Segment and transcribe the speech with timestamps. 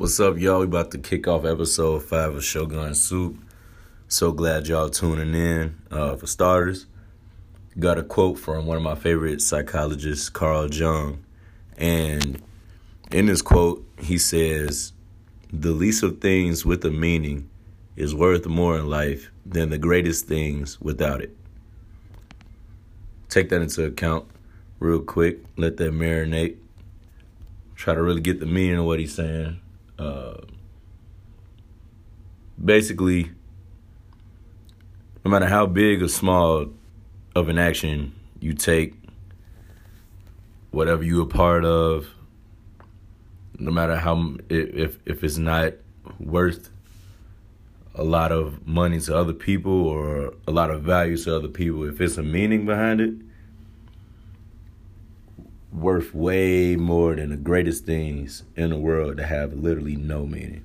[0.00, 0.60] What's up, y'all?
[0.60, 3.36] We about to kick off episode five of Shogun Soup.
[4.08, 5.76] So glad y'all tuning in.
[5.90, 6.86] Uh, for starters,
[7.78, 11.22] got a quote from one of my favorite psychologists, Carl Jung,
[11.76, 12.42] and
[13.12, 14.94] in this quote, he says,
[15.52, 17.50] "The least of things with a meaning
[17.94, 21.36] is worth more in life than the greatest things without it."
[23.28, 24.24] Take that into account,
[24.78, 25.44] real quick.
[25.58, 26.56] Let that marinate.
[27.74, 29.60] Try to really get the meaning of what he's saying
[30.00, 30.40] uh,
[32.62, 33.30] basically,
[35.24, 36.66] no matter how big or small
[37.36, 38.94] of an action you take,
[40.70, 42.08] whatever you're a part of,
[43.58, 45.74] no matter how if if it's not
[46.18, 46.70] worth
[47.94, 51.84] a lot of money to other people or a lot of value to other people,
[51.84, 53.12] if it's a meaning behind it,
[55.72, 60.64] worth way more than the greatest things in the world that have literally no meaning.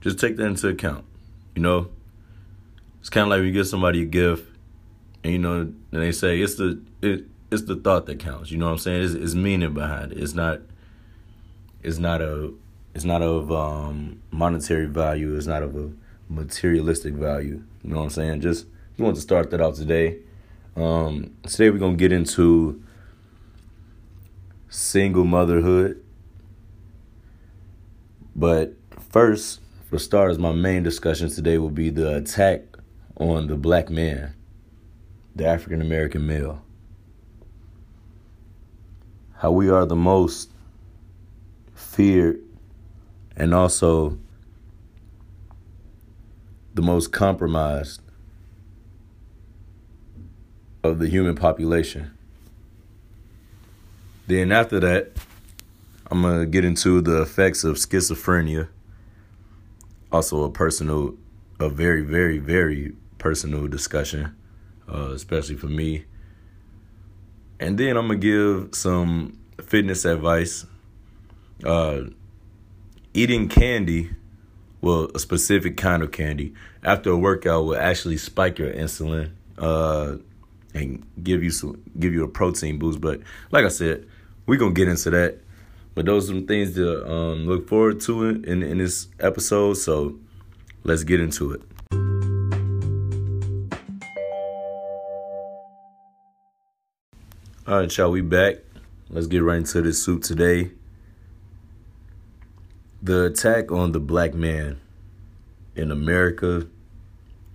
[0.00, 1.04] Just take that into account.
[1.54, 1.88] You know,
[3.00, 4.46] it's kind of like you give somebody a gift,
[5.22, 8.50] and you know, and they say it's the it, it's the thought that counts.
[8.50, 9.02] You know what I'm saying?
[9.02, 10.18] It's, it's meaning behind it.
[10.18, 10.60] It's not.
[11.82, 12.52] It's not a.
[12.94, 15.36] It's not of um, monetary value.
[15.36, 15.90] It's not of a
[16.28, 17.62] materialistic value.
[17.82, 18.40] You know what I'm saying?
[18.40, 20.18] Just just want to start that out today.
[20.76, 22.82] Um, today we're gonna get into
[24.68, 26.02] single motherhood.
[28.34, 28.74] But
[29.10, 32.62] first, for starters, my main discussion today will be the attack
[33.16, 34.34] on the black man,
[35.36, 36.60] the African American male.
[39.36, 40.50] How we are the most
[41.74, 42.40] feared
[43.36, 44.18] and also
[46.74, 48.00] the most compromised
[50.84, 52.10] of the human population.
[54.26, 55.12] Then after that,
[56.10, 58.68] I'm gonna get into the effects of schizophrenia.
[60.12, 61.16] Also, a personal,
[61.58, 64.36] a very, very, very personal discussion,
[64.88, 66.04] uh, especially for me.
[67.58, 70.66] And then I'm gonna give some fitness advice.
[71.64, 72.02] Uh,
[73.14, 74.10] eating candy,
[74.82, 80.16] well, a specific kind of candy after a workout will actually spike your insulin uh,
[80.74, 83.00] and give you some, give you a protein boost.
[83.00, 83.20] But
[83.50, 84.06] like I said,
[84.46, 85.38] we're gonna get into that.
[85.94, 89.74] But those are some things to um, look forward to in, in this episode.
[89.74, 90.18] So
[90.82, 91.62] let's get into it.
[97.66, 98.56] All right, y'all, we back.
[99.08, 100.72] Let's get right into this soup today.
[103.00, 104.80] The attack on the black man
[105.76, 106.66] in America,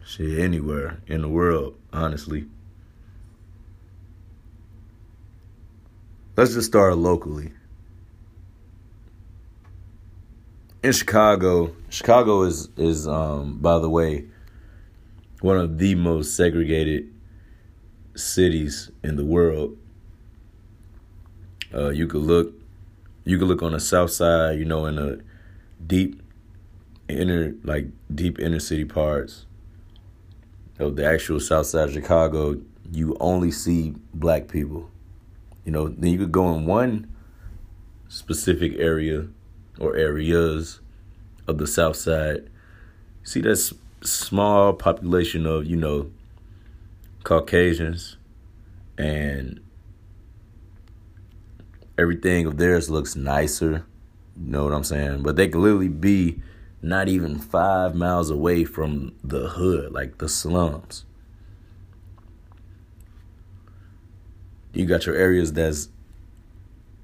[0.03, 2.45] shit, anywhere in the world, honestly.
[6.39, 7.51] Let's just start locally.
[10.81, 14.23] In Chicago, Chicago is is um, by the way
[15.41, 17.13] one of the most segregated
[18.15, 19.77] cities in the world.
[21.73, 22.53] Uh, you could look,
[23.25, 25.21] you could look on the south side, you know, in the
[25.85, 26.21] deep
[27.09, 29.45] inner, like deep inner city parts
[30.79, 32.61] of the actual south side of Chicago.
[32.93, 34.89] You only see black people.
[35.69, 37.15] You know, then you could go in one
[38.07, 39.27] specific area
[39.79, 40.79] or areas
[41.45, 42.49] of the South Side.
[43.21, 43.71] See that
[44.01, 46.09] small population of you know
[47.23, 48.17] Caucasians,
[48.97, 49.59] and
[51.99, 53.85] everything of theirs looks nicer.
[54.43, 55.21] You know what I'm saying?
[55.21, 56.41] But they could literally be
[56.81, 61.05] not even five miles away from the hood, like the slums.
[64.73, 65.89] You got your areas that's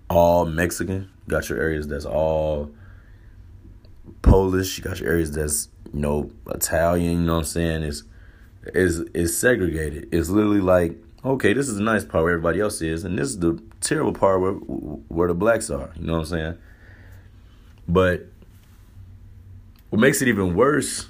[0.10, 1.10] all Mexican.
[1.26, 2.72] You got your areas that's all
[4.22, 4.78] Polish.
[4.78, 7.20] You got your areas that's you know Italian.
[7.22, 7.84] You know what I'm saying?
[7.84, 8.04] It's
[8.74, 10.10] is is segregated.
[10.12, 13.30] It's literally like okay, this is the nice part where everybody else is, and this
[13.30, 15.92] is the terrible part where where the blacks are.
[15.96, 16.58] You know what I'm saying?
[17.88, 18.28] But
[19.90, 21.08] what makes it even worse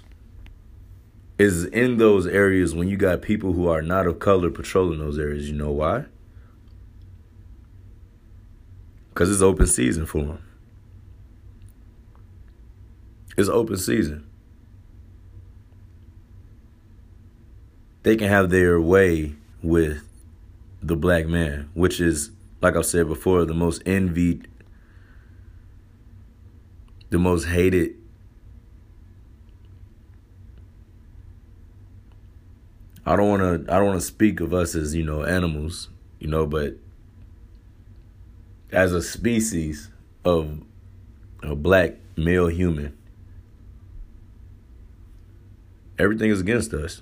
[1.38, 5.20] is in those areas when you got people who are not of color patrolling those
[5.20, 5.50] areas.
[5.50, 6.06] You know why?
[9.16, 10.44] Because it's open season for them.
[13.38, 14.30] It's open season.
[18.04, 20.04] They can have their way with
[20.84, 24.50] the black man, which is, like I've said before, the most envied,
[27.10, 27.96] the most hated.
[33.06, 33.74] I don't want to.
[33.74, 35.88] I don't want to speak of us as you know animals,
[36.20, 36.76] you know, but
[38.72, 39.90] as a species
[40.24, 40.62] of
[41.44, 42.98] a black male human,
[45.98, 47.02] everything is against us.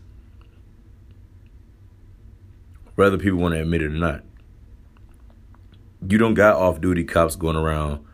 [2.95, 4.23] Whether people want to admit it or not.
[6.07, 8.05] You don't got off duty cops going around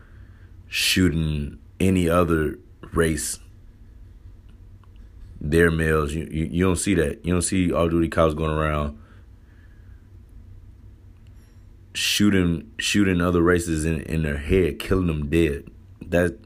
[0.68, 2.58] shooting any other
[2.92, 3.38] race
[5.40, 6.12] their males.
[6.14, 7.24] You, you, you don't see that.
[7.24, 8.98] You don't see off duty cops going around
[11.94, 15.68] shooting shooting other races in, in their head, killing them dead.
[16.00, 16.38] That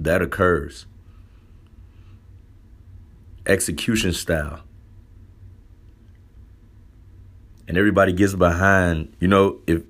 [0.00, 0.86] that occurs.
[3.46, 4.60] Execution style.
[7.66, 9.82] And everybody gets behind, you know, if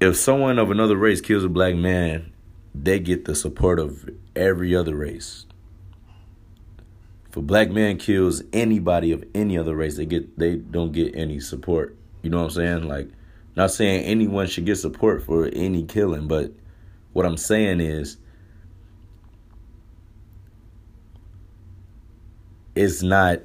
[0.00, 2.32] if someone of another race kills a black man,
[2.74, 5.46] they get the support of every other race.
[7.28, 11.14] If a black man kills anybody of any other race, they get they don't get
[11.16, 11.97] any support.
[12.22, 12.88] You know what I'm saying?
[12.88, 13.08] Like,
[13.56, 16.52] not saying anyone should get support for any killing, but
[17.12, 18.16] what I'm saying is
[22.74, 23.40] it's not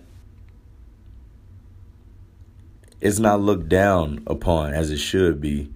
[3.01, 5.73] it's not looked down upon as it should be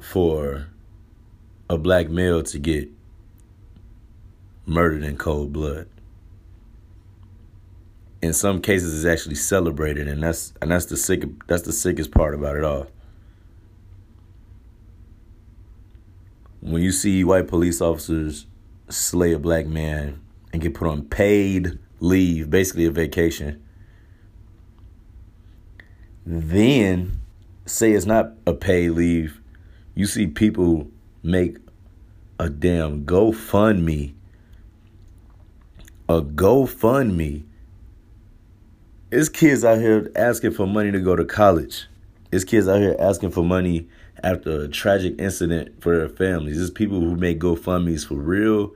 [0.00, 0.68] for
[1.68, 2.88] a black male to get
[4.64, 5.88] murdered in cold blood
[8.20, 12.10] in some cases is actually celebrated and that's and that's the sick that's the sickest
[12.10, 12.86] part about it all.
[16.60, 18.46] When you see white police officers
[18.88, 20.20] slay a black man
[20.52, 23.62] and get put on paid leave, basically a vacation,
[26.26, 27.20] then
[27.66, 29.40] say it's not a paid leave,
[29.94, 30.90] you see people
[31.22, 31.58] make
[32.38, 34.14] a damn GoFundMe.
[36.08, 37.44] A GoFundMe
[39.10, 41.86] it's kids out here asking for money to go to college.
[42.30, 43.88] It's kids out here asking for money
[44.22, 46.60] after a tragic incident for their families.
[46.60, 48.72] It's people who make GoFundMe's for real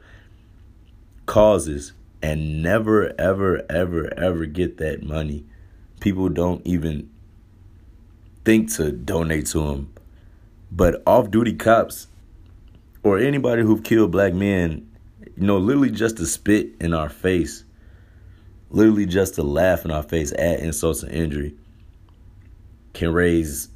[1.27, 1.93] causes
[2.23, 5.45] and never, ever, ever, ever get that money.
[6.01, 7.11] People don't even
[8.45, 9.93] think to donate to them.
[10.71, 12.07] But off duty cops
[13.03, 14.89] or anybody who've killed black men,
[15.37, 17.65] you know, literally just to spit in our face
[18.73, 21.55] literally just to laugh in our face at insults and injury
[22.95, 23.69] can raise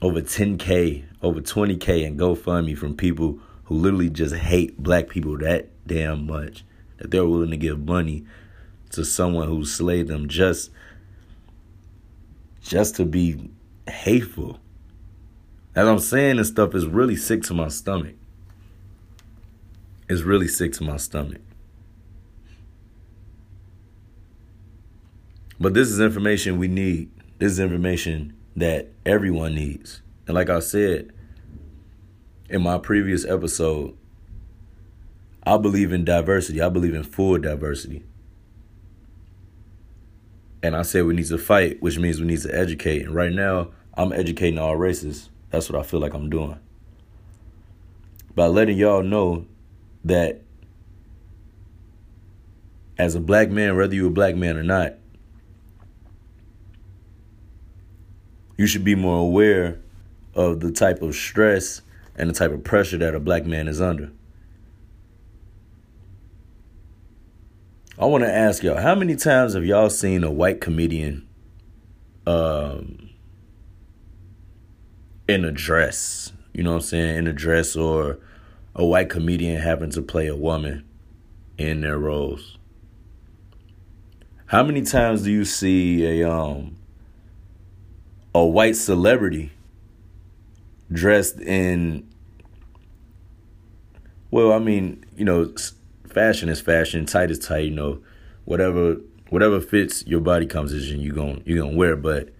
[0.00, 5.70] over 10k, over 20k and GoFundMe from people who literally just hate black people that
[5.86, 6.64] damn much
[6.98, 8.24] that they're willing to give money
[8.90, 10.70] to someone who slayed them just
[12.62, 13.50] just to be
[13.88, 14.58] hateful.
[15.74, 18.14] As I'm saying this stuff is really sick to my stomach.
[20.08, 21.40] It's really sick to my stomach.
[25.64, 27.10] But this is information we need.
[27.38, 30.02] This is information that everyone needs.
[30.26, 31.10] And like I said
[32.50, 33.96] in my previous episode,
[35.46, 36.60] I believe in diversity.
[36.60, 38.04] I believe in full diversity.
[40.62, 43.06] And I said we need to fight, which means we need to educate.
[43.06, 45.30] And right now, I'm educating all races.
[45.48, 46.60] That's what I feel like I'm doing.
[48.34, 49.46] By letting y'all know
[50.04, 50.42] that
[52.98, 54.96] as a black man, whether you're a black man or not,
[58.56, 59.80] you should be more aware
[60.34, 61.82] of the type of stress
[62.16, 64.10] and the type of pressure that a black man is under.
[67.98, 71.28] I want to ask y'all, how many times have y'all seen a white comedian
[72.26, 73.10] um,
[75.28, 76.32] in a dress?
[76.52, 77.16] You know what I'm saying?
[77.18, 78.18] In a dress or
[78.74, 80.84] a white comedian having to play a woman
[81.56, 82.58] in their roles.
[84.46, 86.76] How many times do you see a um
[88.34, 89.52] a white celebrity
[90.90, 92.08] dressed in
[94.30, 95.54] well, I mean, you know,
[96.08, 98.02] fashion is fashion, tight is tight, you know,
[98.44, 98.96] whatever
[99.30, 102.30] whatever fits your body composition you're going you're going to wear, but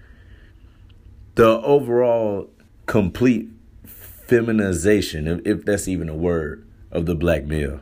[1.36, 2.50] the overall
[2.86, 3.48] complete
[3.86, 7.80] feminization, if, if that's even a word, of the black male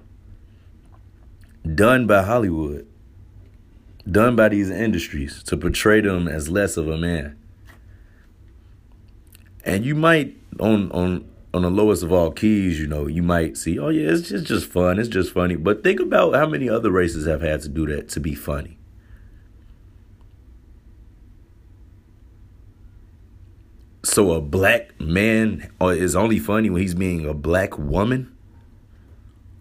[1.75, 2.87] done by Hollywood,
[4.11, 7.39] done by these industries to portray them as less of a man
[9.65, 13.57] and you might on on on the lowest of all keys, you know, you might
[13.57, 15.57] see, oh yeah, it's just just fun, it's just funny.
[15.57, 18.79] But think about how many other races have had to do that to be funny.
[24.05, 28.35] So a black man uh, is only funny when he's being a black woman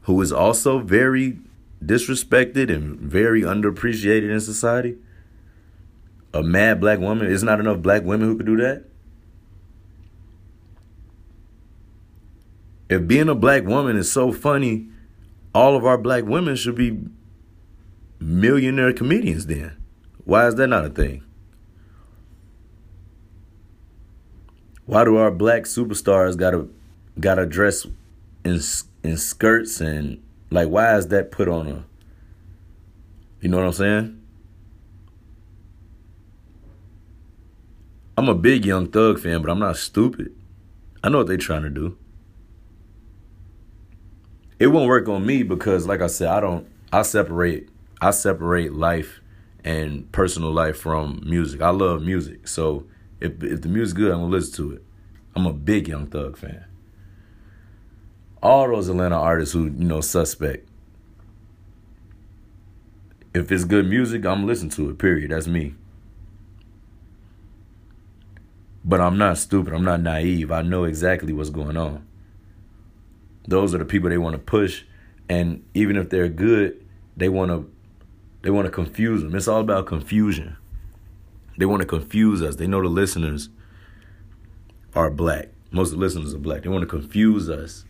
[0.03, 1.37] who is also very
[1.83, 4.97] disrespected and very underappreciated in society.
[6.33, 8.85] A mad black woman, is not enough black women who could do that.
[12.91, 14.89] If being a black woman is so funny,
[15.55, 16.99] all of our black women should be
[18.19, 19.77] millionaire comedians then.
[20.25, 21.23] Why is that not a thing?
[24.85, 26.67] Why do our black superstars gotta
[27.17, 27.87] gotta dress
[28.43, 28.59] in
[29.03, 31.85] in skirts and like why is that put on a
[33.39, 34.21] you know what I'm saying?
[38.17, 40.35] I'm a big Young Thug fan, but I'm not stupid.
[41.01, 41.97] I know what they're trying to do.
[44.61, 48.73] It won't work on me because like I said, I don't I separate I separate
[48.73, 49.19] life
[49.63, 51.63] and personal life from music.
[51.63, 52.47] I love music.
[52.47, 52.85] So
[53.19, 54.83] if if the music's good, I'm gonna listen to it.
[55.35, 56.63] I'm a big Young Thug fan.
[58.43, 60.69] All those Atlanta artists who, you know, suspect.
[63.33, 65.31] If it's good music, I'm listening to it, period.
[65.31, 65.73] That's me.
[68.85, 69.73] But I'm not stupid.
[69.73, 70.51] I'm not naive.
[70.51, 72.05] I know exactly what's going on.
[73.47, 74.83] Those are the people they want to push.
[75.29, 76.85] And even if they're good,
[77.17, 77.69] they want to
[78.41, 79.35] they want to confuse them.
[79.35, 80.57] It's all about confusion.
[81.57, 82.55] They want to confuse us.
[82.55, 83.49] They know the listeners
[84.95, 85.49] are black.
[85.71, 86.63] Most of the listeners are black.
[86.63, 87.85] They want to confuse us.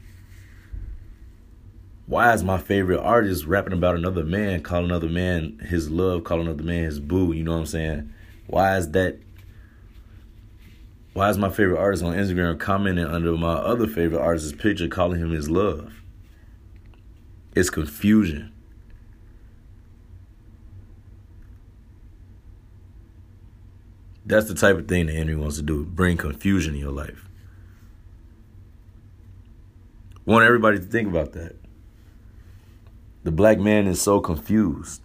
[2.05, 6.47] Why is my favorite artist rapping about another man, calling another man his love, calling
[6.47, 7.31] another man his boo?
[7.31, 8.13] You know what I'm saying?
[8.47, 9.19] Why is that?
[11.13, 15.19] Why is my favorite artist on Instagram commenting under my other favorite artist's picture, calling
[15.19, 16.01] him his love?
[17.53, 18.53] It's confusion.
[24.25, 27.27] That's the type of thing that Henry wants to do bring confusion in your life.
[30.25, 31.55] Want everybody to think about that.
[33.23, 35.01] The black man is so confused.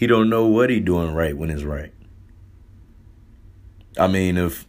[0.00, 1.92] He don't know what he doing right when it's right.
[3.98, 4.66] I mean, if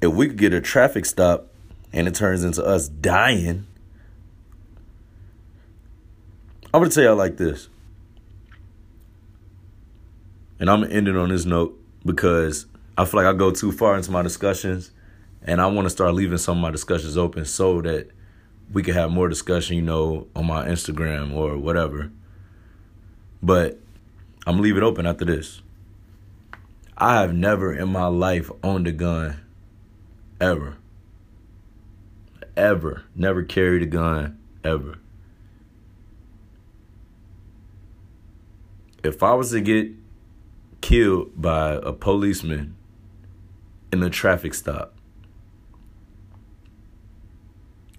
[0.00, 1.48] if we could get a traffic stop
[1.92, 3.66] and it turns into us dying,
[6.72, 7.68] I'm gonna tell y'all like this
[10.60, 11.76] and I'm gonna end it on this note
[12.06, 14.92] because I feel like I go too far into my discussions,
[15.42, 18.10] and I want to start leaving some of my discussions open so that
[18.72, 22.12] we can have more discussion, you know, on my Instagram or whatever.
[23.44, 23.78] But
[24.46, 25.60] I'm leave it open after this.
[26.96, 29.38] I have never in my life owned a gun,
[30.40, 30.78] ever.
[32.56, 33.04] Ever.
[33.14, 34.94] Never carried a gun, ever.
[39.02, 39.90] If I was to get
[40.80, 42.74] killed by a policeman
[43.92, 44.94] in a traffic stop.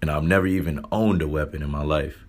[0.02, 2.26] And I've never even owned a weapon in my life.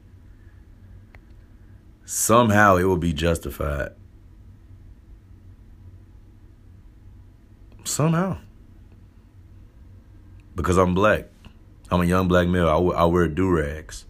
[2.07, 3.91] Somehow it will be justified.
[7.83, 8.39] Somehow.
[10.55, 11.27] Because I'm black.
[11.91, 12.69] I'm a young black male.
[12.69, 14.07] I, I wear do rags.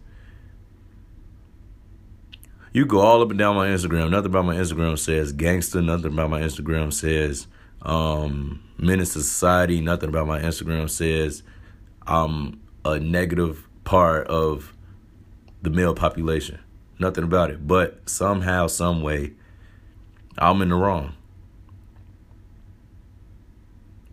[2.71, 4.11] You go all up and down my Instagram.
[4.11, 5.81] Nothing about my Instagram says gangster.
[5.81, 7.47] Nothing about my Instagram says
[7.81, 9.81] um, menace to society.
[9.81, 11.41] Nothing about my Instagram says
[12.05, 14.75] I'm a negative part of
[15.63, 16.59] the male population.
[16.99, 17.67] Nothing about it.
[17.67, 19.33] But somehow, some way,
[20.37, 21.15] I'm in the wrong.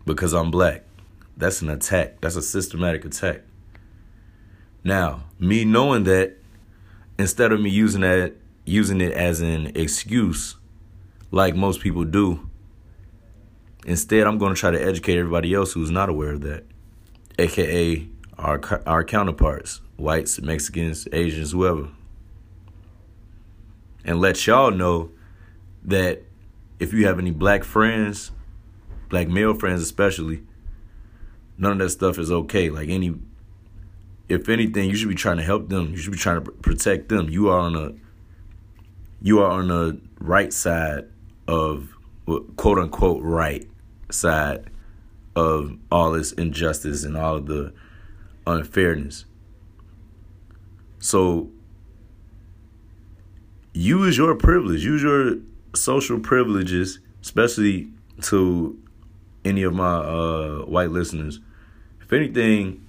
[0.05, 0.83] Because I'm black.
[1.37, 2.21] That's an attack.
[2.21, 3.41] That's a systematic attack.
[4.83, 6.37] Now, me knowing that,
[7.17, 10.55] instead of me using that using it as an excuse
[11.31, 12.49] like most people do.
[13.85, 16.63] Instead, I'm going to try to educate everybody else who's not aware of that,
[17.37, 21.89] aka our our counterparts, whites, Mexicans, Asians, whoever.
[24.05, 25.11] And let y'all know
[25.83, 26.21] that
[26.79, 28.31] if you have any black friends,
[29.09, 30.43] black male friends especially,
[31.57, 32.69] none of that stuff is okay.
[32.69, 33.15] Like any
[34.27, 35.91] if anything, you should be trying to help them.
[35.91, 37.29] You should be trying to protect them.
[37.29, 37.93] You are on a
[39.21, 41.05] you are on the right side
[41.47, 41.95] of
[42.55, 43.67] quote unquote right
[44.11, 44.69] side
[45.35, 47.73] of all this injustice and all of the
[48.47, 49.25] unfairness.
[50.99, 51.49] So
[53.75, 55.35] use your privilege, use your
[55.75, 57.89] social privileges, especially
[58.21, 58.79] to
[59.43, 61.39] any of my uh, white listeners.
[62.01, 62.85] If anything,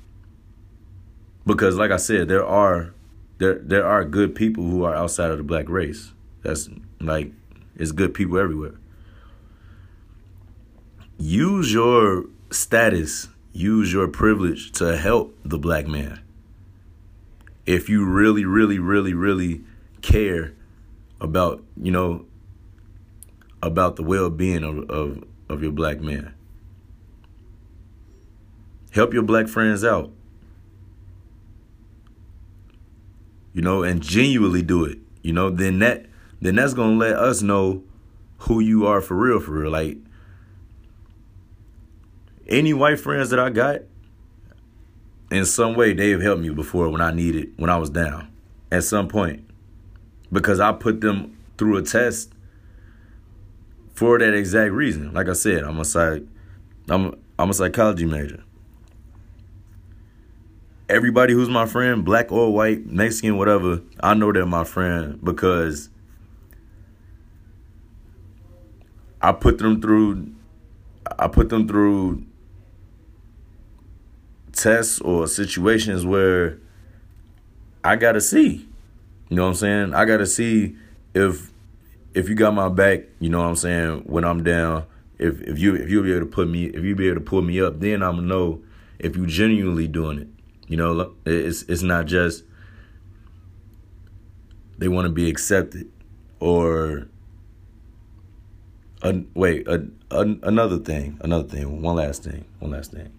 [1.45, 2.95] because like I said, there are
[3.39, 6.13] there there are good people who are outside of the black race.
[6.43, 7.33] That's like
[7.75, 8.75] it's good people everywhere.
[11.19, 16.21] Use your status, use your privilege to help the black man.
[17.65, 19.63] If you really, really, really, really
[20.03, 20.53] care
[21.21, 22.27] about, you know,
[23.63, 26.35] about the well being of, of, of your black man.
[28.93, 30.11] Help your black friends out.
[33.53, 34.99] You know, and genuinely do it.
[35.23, 36.07] You know, then that
[36.41, 37.83] then that's gonna let us know
[38.41, 39.71] who you are for real, for real.
[39.71, 39.99] Like
[42.49, 43.81] any white friends that I got,
[45.31, 48.33] in some way they've helped me before when I needed when I was down
[48.71, 49.46] at some point.
[50.33, 52.33] Because I put them through a test
[53.95, 55.13] for that exact reason.
[55.15, 56.23] Like I said, I'm a psych
[56.89, 58.43] I'm I'm a psychology major.
[60.89, 65.91] Everybody who's my friend, black or white, Mexican, whatever, I know they're my friend because
[69.21, 70.33] I put them through
[71.19, 72.25] I put them through
[74.53, 76.59] tests or situations where
[77.83, 78.69] I gotta see.
[79.29, 79.95] You know what I'm saying?
[79.95, 80.77] I gotta see
[81.15, 81.51] if
[82.15, 84.85] if you got my back, you know what I'm saying, when I'm down,
[85.19, 87.25] if if you if you'll be able to put me if you be able to
[87.25, 88.63] pull me up, then I'm gonna know
[88.99, 90.29] if you genuinely doing it.
[90.69, 92.45] You know, it's it's not just
[94.79, 95.91] they want to be accepted
[96.41, 97.09] or
[99.03, 99.79] uh, wait, uh,
[100.11, 103.13] uh, another thing, another thing, one last thing, one last thing.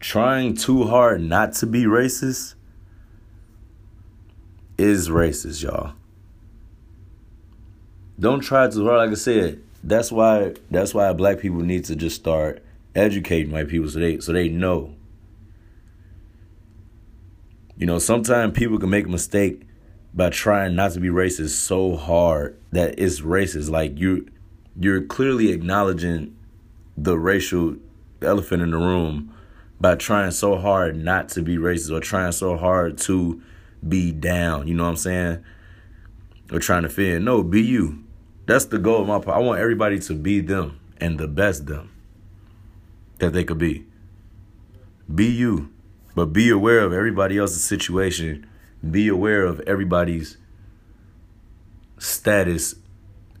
[0.00, 2.54] Trying too hard not to be racist
[4.78, 5.92] is racist, y'all.
[8.18, 8.98] Don't try too hard.
[8.98, 13.68] Like I said, that's why that's why black people need to just start educating white
[13.68, 14.94] people so they so they know.
[17.76, 19.62] You know, sometimes people can make a mistake
[20.12, 23.70] by trying not to be racist so hard that it's racist.
[23.70, 24.28] Like you
[24.78, 26.36] you're clearly acknowledging
[26.96, 27.76] the racial
[28.22, 29.32] elephant in the room
[29.80, 33.40] by trying so hard not to be racist or trying so hard to
[33.86, 34.66] be down.
[34.66, 35.44] You know what I'm saying?
[36.52, 37.24] Or trying to fit in.
[37.24, 38.04] No, be you.
[38.46, 39.36] That's the goal of my part.
[39.36, 41.90] I want everybody to be them and the best them
[43.18, 43.84] that they could be.
[45.12, 45.70] Be you,
[46.14, 48.46] but be aware of everybody else's situation.
[48.88, 50.38] Be aware of everybody's
[51.98, 52.74] status.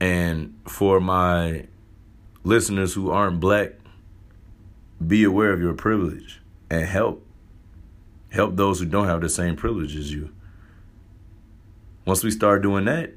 [0.00, 1.66] And for my
[2.44, 3.72] listeners who aren't black,
[5.04, 7.24] be aware of your privilege and help
[8.30, 10.32] help those who don't have the same privilege as you.
[12.04, 13.12] Once we start doing that,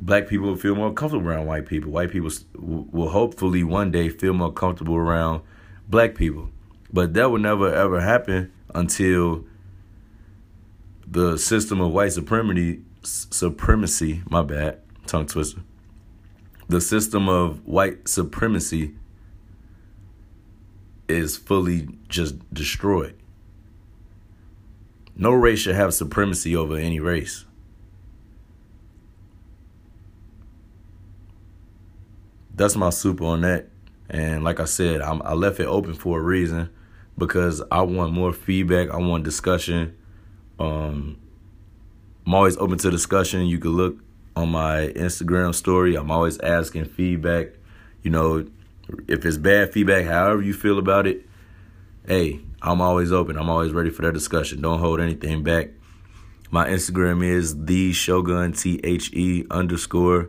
[0.00, 1.90] black people will feel more comfortable around white people.
[1.90, 5.42] White people will hopefully one day feel more comfortable around
[5.88, 6.50] black people.
[6.92, 9.44] But that will never ever happen until
[11.06, 15.60] the system of white supremacy supremacy, my bad, tongue twister.
[16.68, 18.94] The system of white supremacy
[21.08, 23.14] is fully just destroyed.
[25.16, 27.44] No race should have supremacy over any race.
[32.54, 33.68] That's my super on that.
[34.08, 36.70] And like I said, I'm, i left it open for a reason
[37.16, 38.90] because I want more feedback.
[38.90, 39.96] I want discussion.
[40.58, 41.18] Um,
[42.26, 43.46] I'm always open to discussion.
[43.46, 43.96] You can look
[44.36, 45.96] on my Instagram story.
[45.96, 47.48] I'm always asking feedback.
[48.02, 48.46] You know,
[49.08, 51.26] if it's bad feedback, however you feel about it,
[52.06, 53.36] hey, I'm always open.
[53.36, 54.60] I'm always ready for that discussion.
[54.60, 55.70] Don't hold anything back.
[56.50, 60.28] My Instagram is the Shogun T H E underscore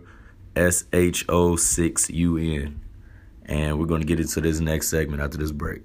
[0.55, 2.79] S H O six U N.
[3.45, 5.81] And we're gonna get into this next segment after this break.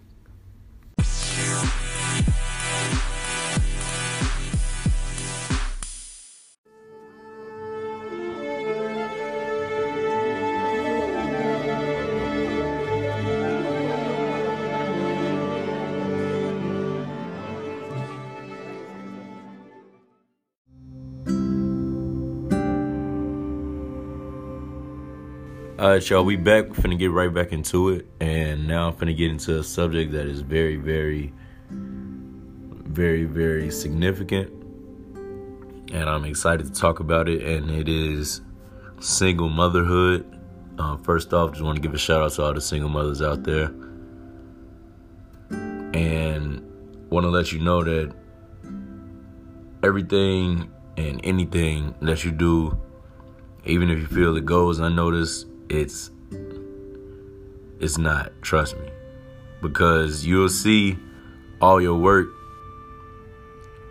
[25.99, 26.69] Right, y'all, we back.
[26.69, 28.07] We're finna get right back into it.
[28.21, 31.33] And now I'm finna get into a subject that is very, very,
[31.71, 34.53] very, very significant.
[35.93, 37.43] And I'm excited to talk about it.
[37.43, 38.43] And it is
[39.01, 40.39] single motherhood.
[40.79, 43.21] Uh, first off, just want to give a shout out to all the single mothers
[43.21, 43.73] out there.
[45.51, 46.63] And
[47.11, 48.15] want to let you know that
[49.83, 52.79] everything and anything that you do,
[53.65, 56.11] even if you feel it goes unnoticed, it's
[57.81, 58.89] it's not trust me.
[59.61, 60.97] Because you'll see
[61.61, 62.29] all your work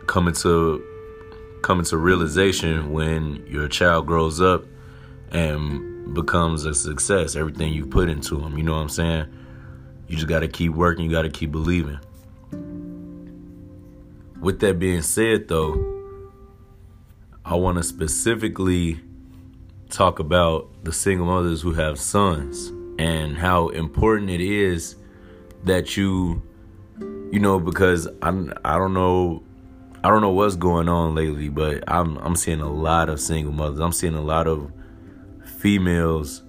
[0.08, 0.84] coming to
[1.62, 4.63] coming to realization when your child grows up
[5.32, 7.36] and becomes a success.
[7.36, 9.26] Everything you put into them you know what i'm saying?
[10.08, 12.00] You just got to keep working you got to keep believing.
[14.40, 15.94] With that being said though
[17.44, 19.00] i want to specifically
[19.89, 22.73] talk about the single mothers who have sons.
[23.00, 24.95] and how important it is
[25.63, 26.41] that you
[27.32, 29.43] you know because I'm I don't know
[30.04, 33.52] I don't know what's going on lately, but I'm I'm seeing a lot of single
[33.52, 33.80] mothers.
[33.80, 34.71] I'm seeing a lot of
[35.58, 36.43] females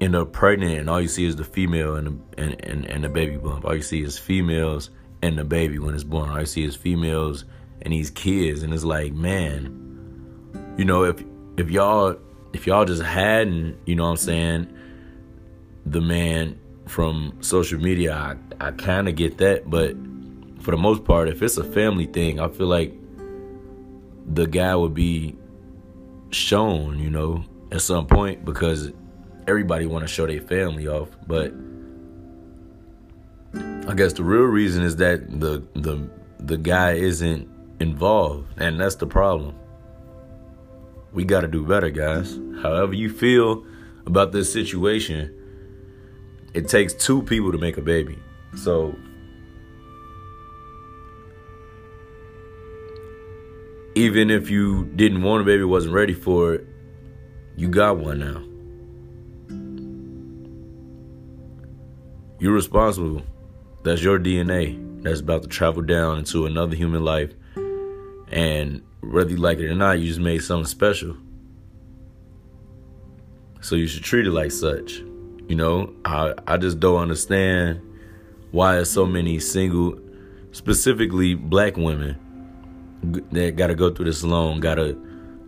[0.00, 3.04] end up pregnant and all you see is the female and the, and, and, and
[3.04, 3.64] the baby bump.
[3.64, 4.90] All you see is females
[5.22, 6.30] and the baby when it's born.
[6.30, 7.44] All you see is females
[7.82, 9.87] and these kids and it's like, man,
[10.78, 11.22] you know, if
[11.58, 12.16] if y'all
[12.54, 14.78] if y'all just hadn't, you know what I'm saying,
[15.84, 19.94] the man from social media, I, I kind of get that, but
[20.62, 22.94] for the most part, if it's a family thing, I feel like
[24.26, 25.36] the guy would be
[26.30, 28.92] shown, you know, at some point because
[29.46, 31.52] everybody want to show their family off, but
[33.88, 37.48] I guess the real reason is that the the the guy isn't
[37.80, 39.54] involved, and that's the problem.
[41.12, 42.38] We got to do better, guys.
[42.62, 43.64] However you feel
[44.06, 45.34] about this situation,
[46.54, 48.18] it takes two people to make a baby.
[48.56, 48.94] So
[53.94, 56.66] even if you didn't want a baby, wasn't ready for it,
[57.56, 58.44] you got one now.
[62.38, 63.22] You're responsible.
[63.82, 67.32] That's your DNA that's about to travel down into another human life.
[68.30, 71.16] And whether you like it or not, you just made something special.
[73.60, 74.98] So you should treat it like such.
[75.48, 77.80] You know, I, I just don't understand
[78.50, 79.98] why there's so many single,
[80.52, 82.16] specifically black women
[83.32, 85.00] that got to go through this alone, got to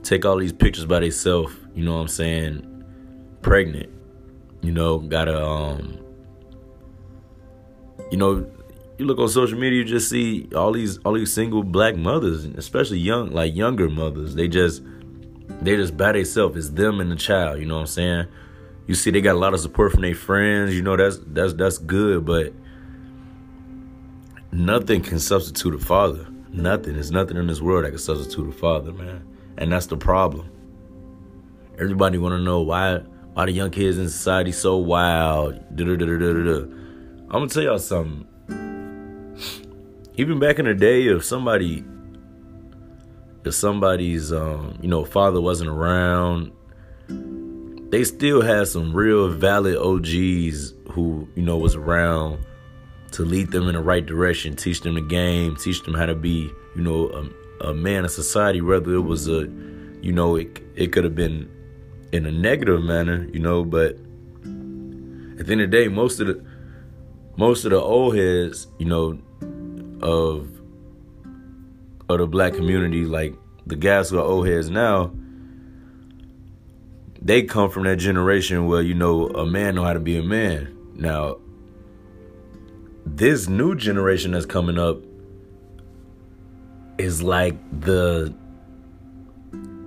[0.03, 2.85] take all these pictures by themselves, you know what I'm saying,
[3.43, 3.91] pregnant,
[4.63, 5.99] you know, got to, um,
[8.11, 8.51] you know,
[9.01, 12.45] you look on social media, you just see all these all these single black mothers,
[12.45, 14.35] especially young like younger mothers.
[14.35, 14.83] They just
[15.63, 16.57] they just by themselves.
[16.57, 17.61] It's them and the child.
[17.61, 18.27] You know what I'm saying?
[18.87, 20.75] You see, they got a lot of support from their friends.
[20.75, 22.53] You know that's that's that's good, but
[24.53, 26.27] nothing can substitute a father.
[26.51, 26.93] Nothing.
[26.93, 29.27] There's nothing in this world that can substitute a father, man.
[29.57, 30.51] And that's the problem.
[31.79, 32.99] Everybody want to know why
[33.33, 35.55] why the young kids in society so wild.
[35.71, 35.87] I'm
[37.31, 38.27] gonna tell y'all something
[40.15, 41.85] even back in the day, if somebody,
[43.45, 46.53] if somebody's, um, you know, father wasn't around,
[47.91, 52.39] they still had some real valid OGs who, you know, was around
[53.13, 56.15] to lead them in the right direction, teach them the game, teach them how to
[56.15, 57.09] be, you know,
[57.61, 58.61] a, a man of society.
[58.61, 59.49] Whether it was a,
[60.01, 61.51] you know, it it could have been
[62.13, 63.93] in a negative manner, you know, but
[65.39, 66.45] at the end of the day, most of the
[67.37, 69.19] most of the old heads, you know,
[70.03, 70.49] of
[72.09, 73.35] of the black community, like
[73.67, 75.13] the guys who are old heads now,
[77.23, 80.23] they come from that generation where you know a man know how to be a
[80.23, 80.77] man.
[80.95, 81.39] Now,
[83.07, 84.99] this new generation that's coming up
[86.99, 88.35] is like the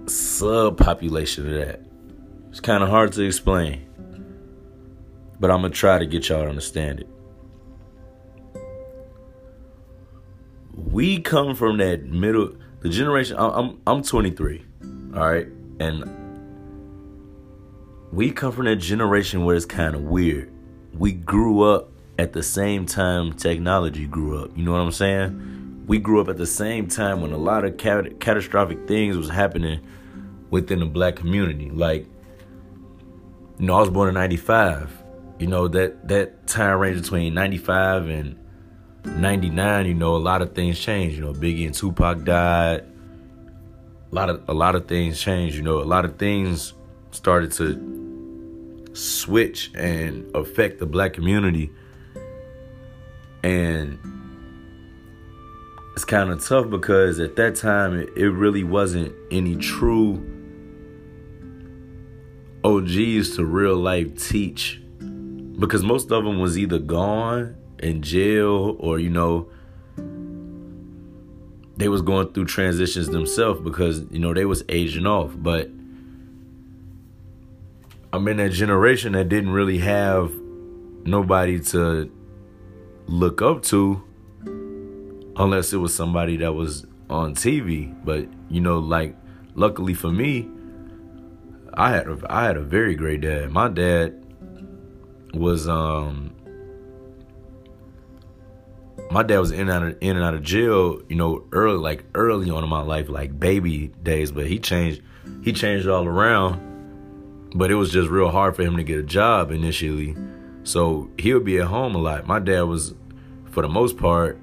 [0.05, 1.81] subpopulation of that.
[2.49, 3.85] It's kind of hard to explain,
[5.39, 7.09] but I'm gonna try to get y'all to understand it.
[10.93, 14.63] We come from that middle the generation I'm I'm 23
[15.15, 15.47] all right?
[15.79, 16.03] And
[18.11, 20.51] we come from that generation where it's kind of weird.
[20.93, 25.85] We grew up at the same time technology grew up you know what I'm saying?
[25.87, 29.29] We grew up at the same time when a lot of cat- catastrophic things was
[29.29, 29.81] happening
[30.51, 31.71] within the black community.
[31.71, 32.05] Like
[33.57, 34.91] you know I was born in 95
[35.39, 38.42] you know that that time range between 95 and
[39.05, 41.17] 99, you know, a lot of things changed.
[41.17, 42.85] You know, Biggie and Tupac died.
[44.11, 45.55] A lot of a lot of things changed.
[45.55, 46.73] You know, a lot of things
[47.11, 51.71] started to switch and affect the black community.
[53.43, 53.99] And
[55.93, 60.29] it's kind of tough because at that time it, it really wasn't any true
[62.63, 64.81] OGs to real life teach
[65.59, 69.47] because most of them was either gone in jail or you know
[71.77, 75.33] they was going through transitions themselves because you know they was aging off.
[75.35, 75.69] But
[78.13, 80.31] i'm in that generation that didn't really have
[81.03, 82.09] nobody to
[83.07, 84.01] look up to
[85.35, 89.15] unless it was somebody that was on tv but you know like
[89.55, 90.47] luckily for me
[91.73, 93.49] i had a, i had a very great dad.
[93.51, 94.23] My dad
[95.33, 96.35] was um
[99.11, 101.77] my dad was in and out of, in and out of jail, you know, early
[101.77, 105.01] like early on in my life, like baby days, but he changed
[105.43, 106.73] he changed all around
[107.53, 110.15] but it was just real hard for him to get a job initially.
[110.63, 112.25] So he would be at home a lot.
[112.25, 112.95] My dad was,
[113.51, 114.39] for the most part,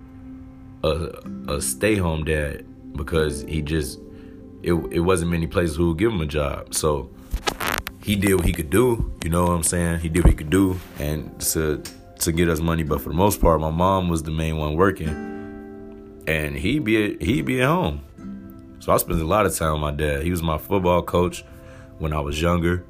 [0.84, 1.12] a,
[1.48, 2.64] a stay home dad
[2.96, 4.00] because he just
[4.62, 6.74] it it wasn't many places who would give him a job.
[6.74, 7.10] So
[8.02, 9.12] he did what he could do.
[9.24, 10.00] You know what I'm saying?
[10.00, 11.82] He did what he could do, and to
[12.20, 12.83] to get us money.
[12.83, 17.16] But for the most part, my mom was the main one working, and he be
[17.18, 18.04] he be at home.
[18.80, 20.22] So I spent a lot of time with my dad.
[20.22, 21.44] He was my football coach
[21.98, 22.85] when I was younger.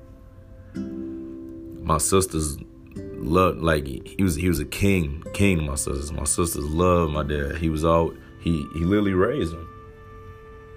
[0.74, 2.58] My sisters
[2.94, 6.12] loved like he was he was a king, king to my sisters.
[6.12, 7.56] My sisters loved my dad.
[7.56, 9.68] He was all he he literally raised them.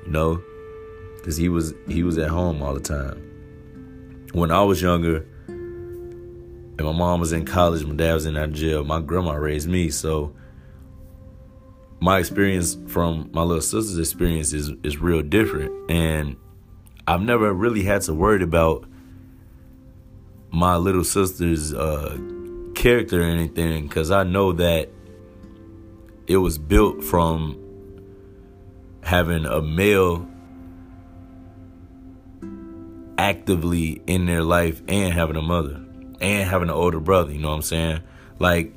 [0.06, 0.42] You know,
[1.18, 3.30] because he was he was at home all the time.
[4.34, 5.28] When I was younger,
[6.84, 8.84] and my mom was in college, my dad was in that jail.
[8.84, 10.36] My grandma raised me, so
[12.02, 16.36] my experience from my little sister's experience is is real different, and
[17.08, 18.86] I've never really had to worry about
[20.52, 22.18] my little sister's uh,
[22.76, 24.90] character or anything because I know that
[26.28, 27.60] it was built from
[29.04, 30.28] having a male
[33.18, 35.83] actively in their life and having a mother
[36.24, 38.02] and having an older brother, you know what I'm saying?
[38.40, 38.74] Like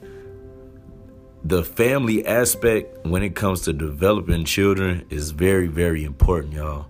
[1.45, 6.87] the family aspect when it comes to developing children is very very important, y'all.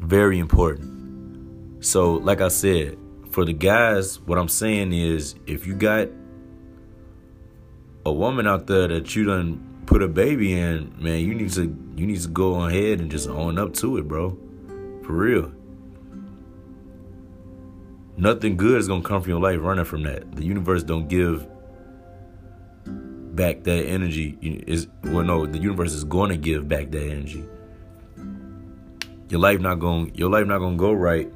[0.00, 1.84] Very important.
[1.84, 2.98] So, like I said,
[3.30, 6.08] for the guys, what I'm saying is if you got
[8.04, 11.62] a woman out there that you done put a baby in, man, you need to
[11.96, 14.36] you need to go ahead and just own up to it, bro.
[15.04, 15.52] For real.
[18.16, 20.34] Nothing good is gonna come from your life running from that.
[20.34, 21.46] The universe don't give
[23.36, 24.38] back that energy.
[24.40, 27.44] Is well, no, the universe is going to give back that energy.
[29.28, 31.30] Your life not going, your life not gonna go right